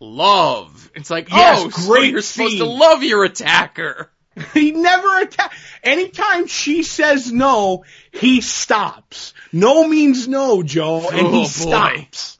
[0.00, 4.10] love." It's like, Yes, oh, so great you're supposed to love your attacker.
[4.54, 5.52] He never attack.
[5.82, 9.34] Anytime she says no, he stops.
[9.52, 11.44] No means no, Joe, and Oh, he boy.
[11.46, 12.38] stops.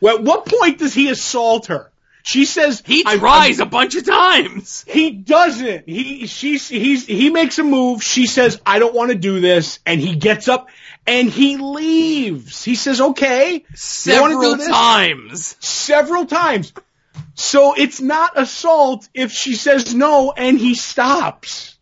[0.00, 1.90] Well, at what point does he assault her?
[2.22, 4.84] She says He tries a bunch of times.
[4.88, 5.88] He doesn't.
[5.88, 8.02] He she's he's he makes a move.
[8.02, 10.68] She says, "I don't want to do this," and he gets up
[11.06, 12.62] and he leaves.
[12.62, 15.56] He says, "Okay." Several times.
[15.60, 16.72] Several times.
[17.34, 21.76] So it's not assault if she says no and he stops.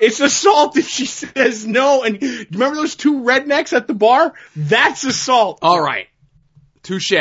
[0.00, 4.32] It's assault if she says no and remember those two rednecks at the bar?
[4.56, 5.58] That's assault.
[5.62, 6.08] All right,
[6.82, 7.12] touche.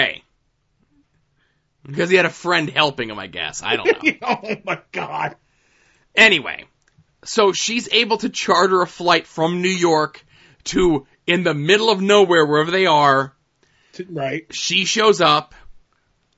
[1.85, 3.63] Because he had a friend helping him, I guess.
[3.63, 4.11] I don't know.
[4.21, 5.35] oh my god.
[6.15, 6.65] Anyway,
[7.25, 10.23] so she's able to charter a flight from New York
[10.65, 13.33] to in the middle of nowhere, wherever they are.
[14.09, 14.45] Right.
[14.51, 15.53] She shows up.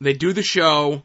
[0.02, 1.04] They do the show.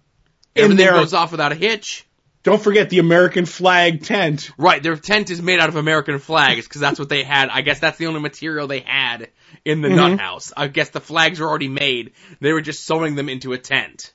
[0.56, 2.04] Everything their- goes off without a hitch.
[2.42, 4.50] Don't forget the American flag tent.
[4.56, 7.48] Right, their tent is made out of American flags because that's what they had.
[7.50, 9.30] I guess that's the only material they had
[9.64, 10.52] in the nut house.
[10.56, 12.12] I guess the flags are already made.
[12.40, 14.12] They were just sewing them into a tent.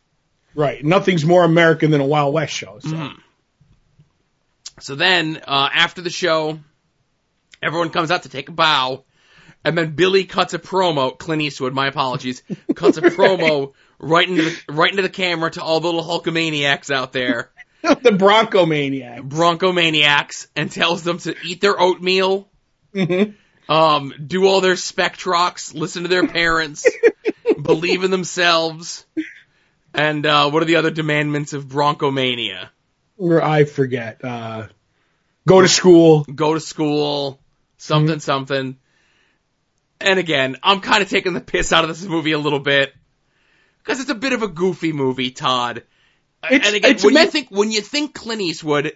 [0.56, 0.82] Right.
[0.84, 2.80] Nothing's more American than a Wild West show.
[2.80, 2.88] So.
[2.90, 3.18] Mhm.
[4.80, 6.58] So then, uh, after the show,
[7.62, 9.04] everyone comes out to take a bow,
[9.64, 11.18] and then Billy cuts a promo.
[11.18, 12.44] Clint Eastwood, my apologies,
[12.76, 16.90] cuts a promo right into the, right into the camera to all the little Hulkamaniacs
[16.94, 17.52] out there,
[18.02, 19.24] the Bronco Maniac.
[19.24, 22.50] Bronco maniacs, and tells them to eat their oatmeal,
[22.94, 23.36] Mhm.
[23.70, 26.86] um, do all their spectrox, listen to their parents,
[27.62, 29.06] believe in themselves,
[29.94, 32.70] and uh, what are the other demandments of Broncomania?
[33.18, 34.24] Or I forget.
[34.26, 34.68] Uh,
[35.48, 36.24] go to school.
[36.24, 37.40] go to school,
[37.78, 38.78] something, something.
[40.00, 42.94] And again, I'm kind of taking the piss out of this movie a little bit.
[43.84, 45.84] Cause it's a bit of a goofy movie, Todd.
[46.50, 48.96] It's- and again, it's when you think, when you think Clint Eastwood,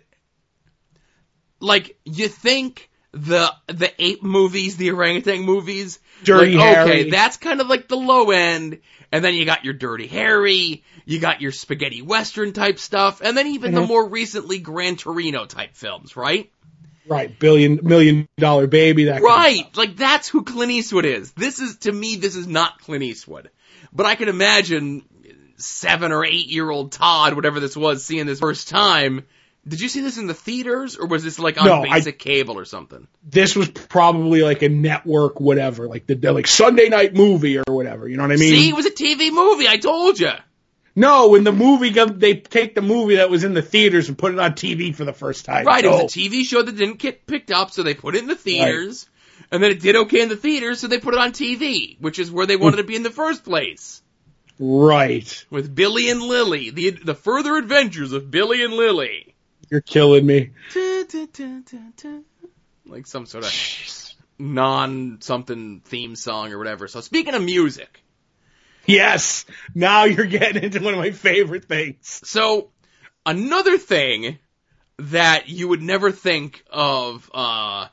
[1.59, 6.89] like, you think the, the ape movies, the orangutan movies, Dirty like, Harry.
[6.91, 8.79] okay, that's kind of like the low end.
[9.11, 13.37] And then you got your Dirty Harry, you got your spaghetti western type stuff, and
[13.37, 13.87] then even the Mhm.
[13.87, 16.51] more recently Gran Torino type films, right?
[17.07, 19.05] Right, billion million dollar baby.
[19.05, 19.77] That kind of Right.
[19.77, 21.31] Like that's who Clint Eastwood is.
[21.33, 23.51] This is to me this is not Clint Eastwood.
[23.95, 25.03] But I can imagine
[25.57, 29.25] seven or eight year old Todd, whatever this was, seeing this first time.
[29.67, 32.19] Did you see this in the theaters or was this like on No, I- basic
[32.19, 33.07] cable or something?
[33.23, 38.07] This was probably like a network, whatever, like the like Sunday night movie or whatever.
[38.07, 38.49] You know what I mean?
[38.49, 39.67] See, it was a TV movie.
[39.67, 40.31] I told you.
[40.97, 44.33] No, when the movie they take the movie that was in the theaters and put
[44.33, 45.65] it on TV for the first time.
[45.65, 45.83] Right.
[45.83, 48.27] It was a TV show that didn't get picked up, so they put it in
[48.27, 49.09] the theaters.
[49.51, 52.19] And then it did okay in the theaters, so they put it on TV, which
[52.19, 54.01] is where they wanted to be in the first place.
[54.59, 55.45] right.
[55.49, 59.35] With Billy and Lily, the the further adventures of Billy and Lily.
[59.69, 60.51] You're killing me.
[62.85, 63.53] Like some sort of
[64.37, 66.87] non something theme song or whatever.
[66.87, 68.03] So speaking of music,
[68.85, 69.45] Yes.
[69.73, 72.21] Now you're getting into one of my favorite things.
[72.23, 72.69] so
[73.25, 74.39] another thing
[74.97, 77.87] that you would never think of uh,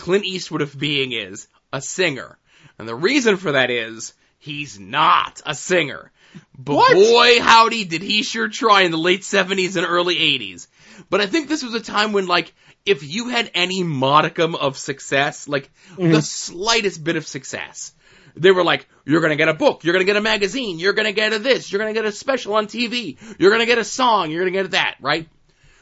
[0.00, 2.38] Clint Eastwood of being is a singer.
[2.78, 6.10] And the reason for that is he's not a singer.
[6.58, 6.94] But What?
[6.94, 10.68] boy, howdy, did he sure try in the late 70s and early 80s.
[11.10, 12.54] But I think this was a time when, like,
[12.86, 16.20] if you had any modicum of success, like the mm-hmm.
[16.20, 17.92] slightest bit of success,
[18.34, 21.12] they were like, you're gonna get a book, you're gonna get a magazine, you're gonna
[21.12, 24.30] get a this, you're gonna get a special on TV, you're gonna get a song,
[24.30, 25.28] you're gonna get that, right?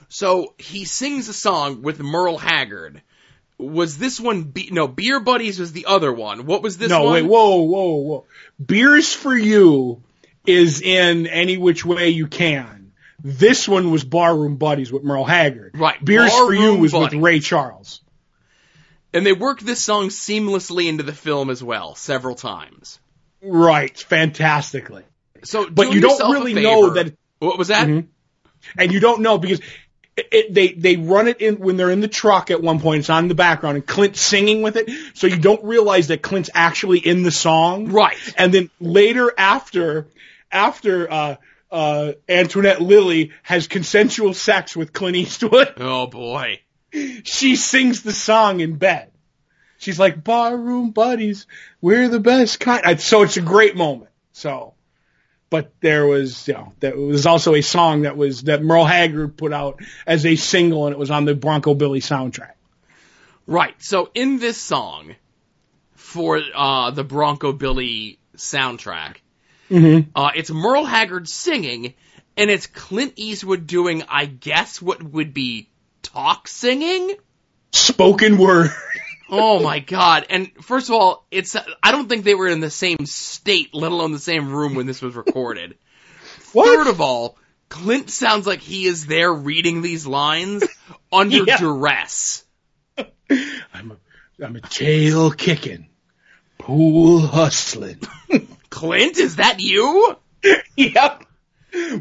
[0.08, 3.02] So he sings a song with Merle Haggard.
[3.58, 4.44] Was this one?
[4.44, 6.46] Be- no, Beer Buddies was the other one.
[6.46, 7.00] What was this one?
[7.00, 7.14] no, one?
[7.14, 8.24] wait, whoa, whoa, whoa.
[8.64, 10.02] Beers for you
[10.46, 12.92] is in any which way you can.
[13.22, 15.72] This one was Barroom Buddies with Merle Haggard.
[15.76, 18.00] Right, Beers for you was with Ray Charles.
[19.12, 23.00] And they worked this song seamlessly into the film as well, several times.
[23.42, 25.02] Right, fantastically.
[25.44, 27.86] So, But you don't really know that What was that?
[27.88, 28.06] Mhm.
[28.76, 29.60] and you don't know because
[30.30, 33.00] it, they they run it in when they're in the truck at one point.
[33.00, 36.22] It's on in the background, and Clint's singing with it, so you don't realize that
[36.22, 37.90] Clint's actually in the song.
[37.90, 38.16] Right.
[38.36, 40.06] And then later, after
[40.50, 41.36] after uh,
[41.70, 46.60] uh, Antoinette Lilly has consensual sex with Clint Eastwood, Oh boy.
[47.24, 49.10] she sings the song in bed.
[49.78, 51.46] She's like, "Barroom buddies,
[51.80, 54.10] we're the best kind." So it's a great moment.
[54.32, 54.74] So,
[55.50, 59.36] but there was, you know, there was also a song that was that Merle Haggard
[59.36, 62.52] put out as a single, and it was on the Bronco Billy soundtrack.
[63.46, 63.74] Right.
[63.82, 65.14] So in this song
[65.94, 69.16] for uh, the Bronco Billy soundtrack,
[69.70, 70.10] Mm-hmm.
[70.14, 71.92] uh, it's Merle Haggard singing,
[72.38, 75.68] and it's Clint Eastwood doing, I guess, what would be
[76.02, 77.14] talk singing.
[77.72, 78.70] Spoken word.
[79.30, 80.26] Oh my god.
[80.30, 83.92] And first of all, it's I don't think they were in the same state, let
[83.92, 85.76] alone the same room when this was recorded.
[86.52, 86.66] What?
[86.66, 87.36] Third of all,
[87.68, 90.64] Clint sounds like he is there reading these lines
[91.12, 91.58] under Yeah.
[91.58, 92.44] duress.
[92.98, 95.88] I'm a, I'm a tail kicking,
[96.58, 98.00] pool hustling.
[98.70, 100.16] Clint, is that you?
[100.76, 101.24] yep.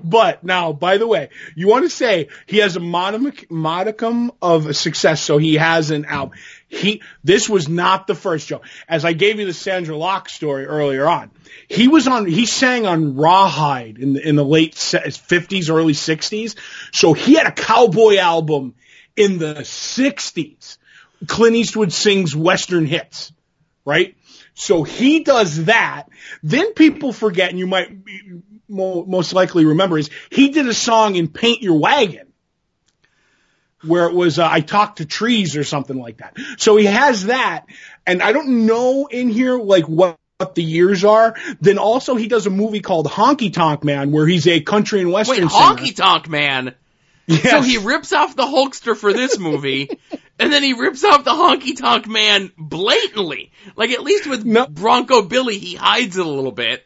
[0.02, 4.76] But now, by the way, you want to say he has a modicum, modicum of
[4.78, 6.38] success, so he has an album.
[6.70, 8.62] He, this was not the first show.
[8.90, 11.32] As I gave you the Sandra Locke story earlier on,
[11.70, 16.56] he was on, he sang on Rawhide in the, in the late fifties, early sixties.
[16.92, 18.76] So he had a cowboy album
[19.16, 20.78] in the sixties.
[21.26, 23.32] Clint Eastwood sings Western hits,
[23.86, 24.16] right?
[24.54, 26.10] So he does that.
[26.44, 27.96] Then people forget, and you might
[28.68, 32.27] mo- most likely remember, is he did a song in Paint Your Wagon
[33.84, 36.38] where it was uh, I talked to Trees or something like that.
[36.58, 37.66] So he has that,
[38.06, 40.18] and I don't know in here like what.
[40.40, 41.36] What the years are.
[41.62, 45.12] Then also he does a movie called Honky Tonk Man where he's a country and
[45.12, 45.36] western.
[45.36, 45.94] Wait, western Honky singer.
[45.96, 46.76] Tonk Man.
[47.26, 47.50] Yes.
[47.50, 49.90] So he rips off the Hulkster for this movie,
[50.40, 53.52] and then he rips off the Honky Tonk Man blatantly.
[53.76, 54.68] Like at least with No.
[54.68, 56.86] Bronco Billy, he hides it a little bit,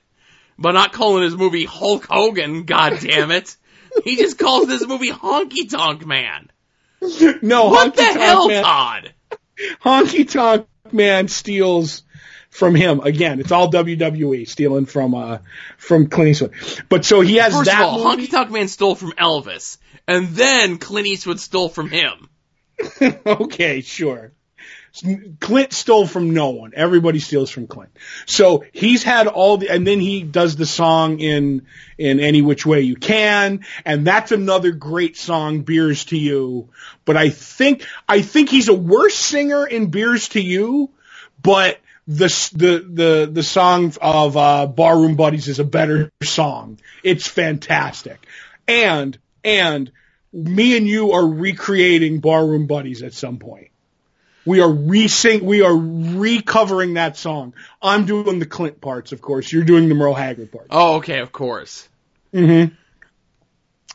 [0.58, 2.64] but not calling his movie Hulk Hogan.
[2.64, 3.56] God damn it!
[4.06, 6.50] he just calls this movie Honky Tonk Man.
[7.42, 8.64] No, What Honky the Tonk hell, Man.
[8.64, 9.14] Todd?
[9.84, 12.04] Honky Tonk Man steals
[12.50, 13.40] from him again.
[13.40, 15.40] It's all WWE stealing from uh
[15.78, 16.54] from Clint Eastwood.
[16.90, 18.28] But so he has First that of all, movie.
[18.28, 19.78] Honky Tonk Man stole from Elvis,
[20.08, 22.30] and then Clint Eastwood stole from him.
[23.26, 24.32] okay, sure.
[25.40, 26.74] Clint stole from no one.
[26.76, 27.92] Everybody steals from Clint.
[28.26, 31.66] So he's had all the, and then he does the song in,
[31.98, 36.70] in Any Which Way You Can, and that's another great song, Beers to You.
[37.06, 40.92] But I think, I think he's a worse singer in Beers to You,
[41.42, 46.80] but the, the, the, the song of, uh, Barroom Buddies is a better song.
[47.04, 48.26] It's fantastic.
[48.68, 49.92] And, and,
[50.34, 53.71] me and you are recreating Barroom Buddies at some point.
[54.46, 57.54] We are re-sing, we are recovering that song.
[57.82, 59.52] I'm doing the Clint parts, of course.
[59.52, 60.68] You're doing the Merle Haggard parts.
[60.72, 61.88] Oh, okay, of course.
[62.34, 62.74] Mm-hmm.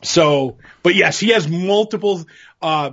[0.03, 2.25] So, but yes, he has multiple,
[2.63, 2.93] uh,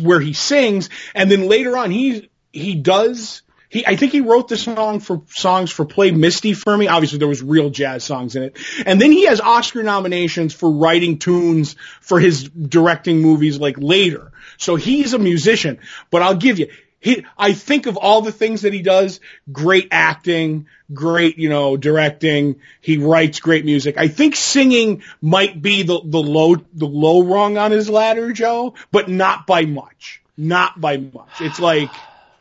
[0.00, 4.46] where he sings, and then later on, he, he does, he, I think he wrote
[4.46, 6.86] the song for songs for Play Misty for Me.
[6.86, 8.58] Obviously there was real jazz songs in it.
[8.86, 14.30] And then he has Oscar nominations for writing tunes for his directing movies like later.
[14.58, 15.78] So he's a musician,
[16.10, 16.68] but I'll give you,
[17.00, 19.20] he, I think of all the things that he does,
[19.52, 22.56] great acting, great, you know, directing.
[22.80, 23.98] He writes great music.
[23.98, 28.74] I think singing might be the, the low, the low rung on his ladder, Joe,
[28.90, 30.22] but not by much.
[30.36, 31.40] Not by much.
[31.40, 31.90] It's like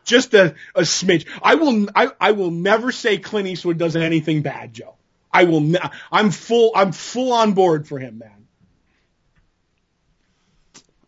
[0.05, 1.27] just a, a smidge.
[1.41, 4.95] I will, I, I will never say Clint Eastwood does anything bad, Joe.
[5.31, 8.42] I will, ne- I'm full, I'm full on board for him, man.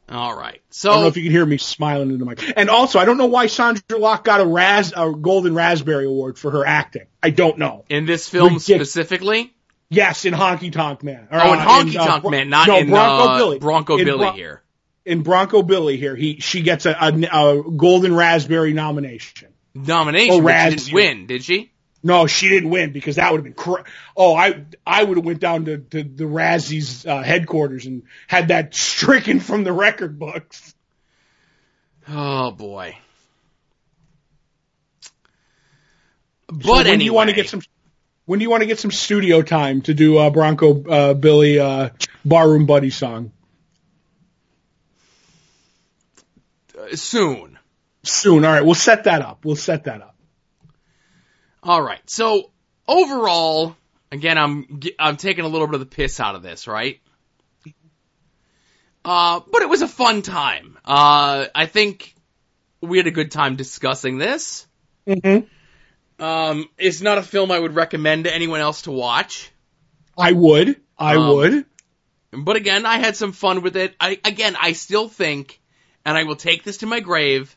[0.08, 0.62] All right.
[0.70, 2.54] So I don't know if you can hear me smiling into the mic.
[2.58, 6.38] And also, I don't know why Sandra Locke got a raz, a golden raspberry award
[6.38, 7.08] for her acting.
[7.24, 7.86] I don't know.
[7.90, 8.92] in this film Ridiculous.
[8.92, 9.52] specifically,
[9.90, 11.28] Yes, in Honky Tonk Man.
[11.32, 13.60] Or, oh, in uh, Honky uh, Tonk Bro- Man, not no, in Bronco uh, Billy.
[13.60, 14.62] Bronco In Billy Bron- here.
[15.06, 17.12] In Bronco Billy here, he she gets a, a,
[17.60, 19.50] a golden raspberry nomination.
[19.76, 21.72] Nomination, Oh, Raz didn't win, did she?
[22.06, 23.84] No, she didn't win because that would have been cra-
[24.16, 28.50] oh I I would have went down to, to the Razzies uh, headquarters and had
[28.50, 30.76] that stricken from the record books.
[32.08, 32.96] Oh boy.
[36.48, 37.62] But So when anyway, do you want to get some?
[38.26, 41.60] When do you want to get some studio time to do uh, Bronco uh, Billy
[41.60, 41.90] uh,
[42.24, 43.32] Barroom Buddy song?
[46.80, 47.58] uh, soon.
[48.04, 48.46] Soon.
[48.46, 49.44] All right, we'll set that up.
[49.44, 50.15] We'll set that up.
[51.66, 52.08] All right.
[52.08, 52.52] So
[52.88, 53.76] overall,
[54.12, 57.02] again, I'm I'm taking a little bit of the piss out of this, right?
[59.04, 60.78] Uh, but it was a fun time.
[60.86, 62.16] Uh, I think
[62.82, 64.66] we had a good time discussing this.
[65.08, 66.24] Mm-hmm.
[66.24, 69.52] Um, it's not a film I would recommend to anyone else to watch.
[70.18, 70.80] I would.
[70.98, 71.66] I Um, would.
[72.32, 73.96] But again, I had some fun with it.
[74.00, 75.60] I, again, I still think,
[76.06, 77.56] and I will take this to my grave,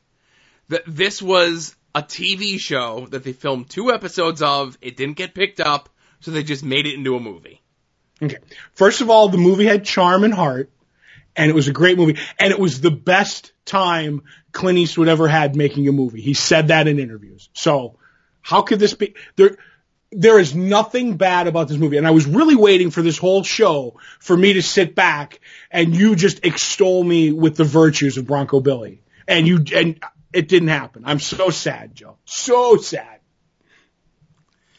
[0.69, 4.77] that this was a TV show that they filmed two episodes of.
[4.81, 5.89] It didn't get picked up,
[6.21, 7.63] so they just made it into a movie.
[8.23, 8.39] Okay.
[8.73, 10.71] First of all, the movie had charm and heart,
[11.37, 14.23] and it was a great movie, and it was the best time
[14.53, 16.21] Clint Eastwood ever had making a movie.
[16.21, 17.49] He said that in interviews.
[17.53, 17.97] So,
[18.41, 19.15] how could this be?
[19.37, 19.57] There,
[20.11, 23.45] there is nothing bad about this movie, and I was really waiting for this whole
[23.45, 28.27] show for me to sit back and you just extol me with the virtues of
[28.27, 30.01] Bronco Billy, and you and
[30.33, 31.03] it didn't happen.
[31.07, 32.17] I'm so sad, Joe.
[32.25, 33.21] So sad.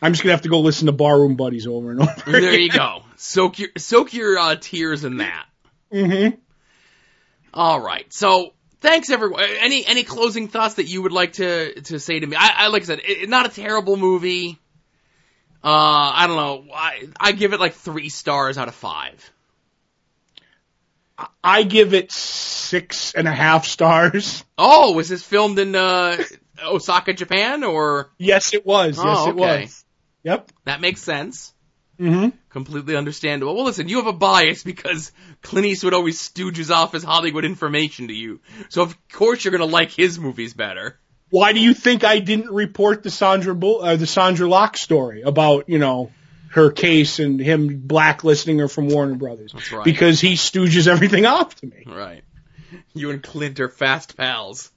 [0.02, 2.32] I'm just gonna have to go listen to Barroom Buddies over and over.
[2.32, 3.04] There you go.
[3.18, 5.46] Soak your soak your uh, tears in that.
[5.92, 6.38] Mm-hmm.
[7.54, 8.12] All right.
[8.14, 9.44] So thanks everyone.
[9.60, 12.38] Any any closing thoughts that you would like to to say to me?
[12.40, 14.58] I, I like I said, it, not a terrible movie.
[15.62, 16.74] Uh, I don't know.
[16.74, 19.32] I I give it like three stars out of five.
[21.44, 24.44] I give it six and a half stars.
[24.58, 26.18] Oh, was this filmed in uh,
[26.64, 28.98] Osaka, Japan, or Yes, it was.
[28.98, 29.62] Yes, Oh, it okay.
[29.62, 29.86] was.
[30.24, 30.52] Yep.
[30.66, 31.54] that makes sense?
[32.00, 32.30] Mm-hmm.
[32.50, 33.56] Completely understandable.
[33.56, 35.12] Well, listen, you have a bias because
[35.42, 38.40] Clint Eastwood always stooges off his Hollywood information to you,
[38.70, 40.98] so of course you're gonna like his movies better.
[41.30, 45.22] Why do you think I didn't report the Sandra Bull, uh, the Sandra Locke story
[45.24, 46.12] about you know
[46.50, 49.54] her case and him blacklisting her from Warner Brothers?
[49.54, 49.84] That's right.
[49.86, 51.84] Because he stooges everything off to me.
[51.86, 52.24] Right.
[52.94, 54.72] You and Clint are fast pals.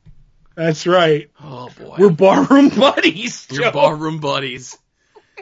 [0.54, 1.30] That's right.
[1.42, 1.96] Oh boy.
[1.98, 3.46] We're barroom buddies.
[3.46, 3.70] Joe.
[3.70, 4.76] barroom buddies.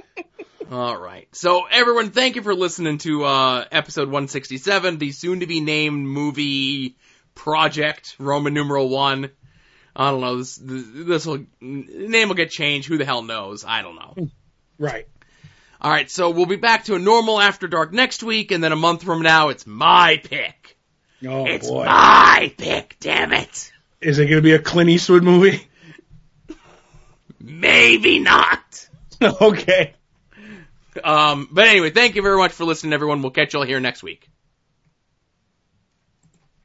[0.71, 1.29] All right.
[1.33, 6.97] So everyone, thank you for listening to uh, episode 167, the soon-to-be named movie
[7.35, 9.31] project, Roman numeral one.
[9.97, 10.37] I don't know.
[10.37, 12.87] This this will name will get changed.
[12.87, 13.65] Who the hell knows?
[13.65, 14.29] I don't know.
[14.79, 15.09] Right.
[15.81, 16.11] All right.
[16.11, 19.03] So we'll be back to a normal After Dark next week, and then a month
[19.03, 20.77] from now, it's my pick.
[21.27, 21.85] Oh it's boy.
[21.85, 22.97] my pick.
[23.01, 23.73] Damn it.
[24.01, 25.67] Is it going to be a Clint Eastwood movie?
[27.39, 28.89] Maybe not.
[29.23, 29.95] okay.
[31.03, 33.23] Um, but anyway, thank you very much for listening, everyone.
[33.23, 34.29] We'll catch y'all here next week.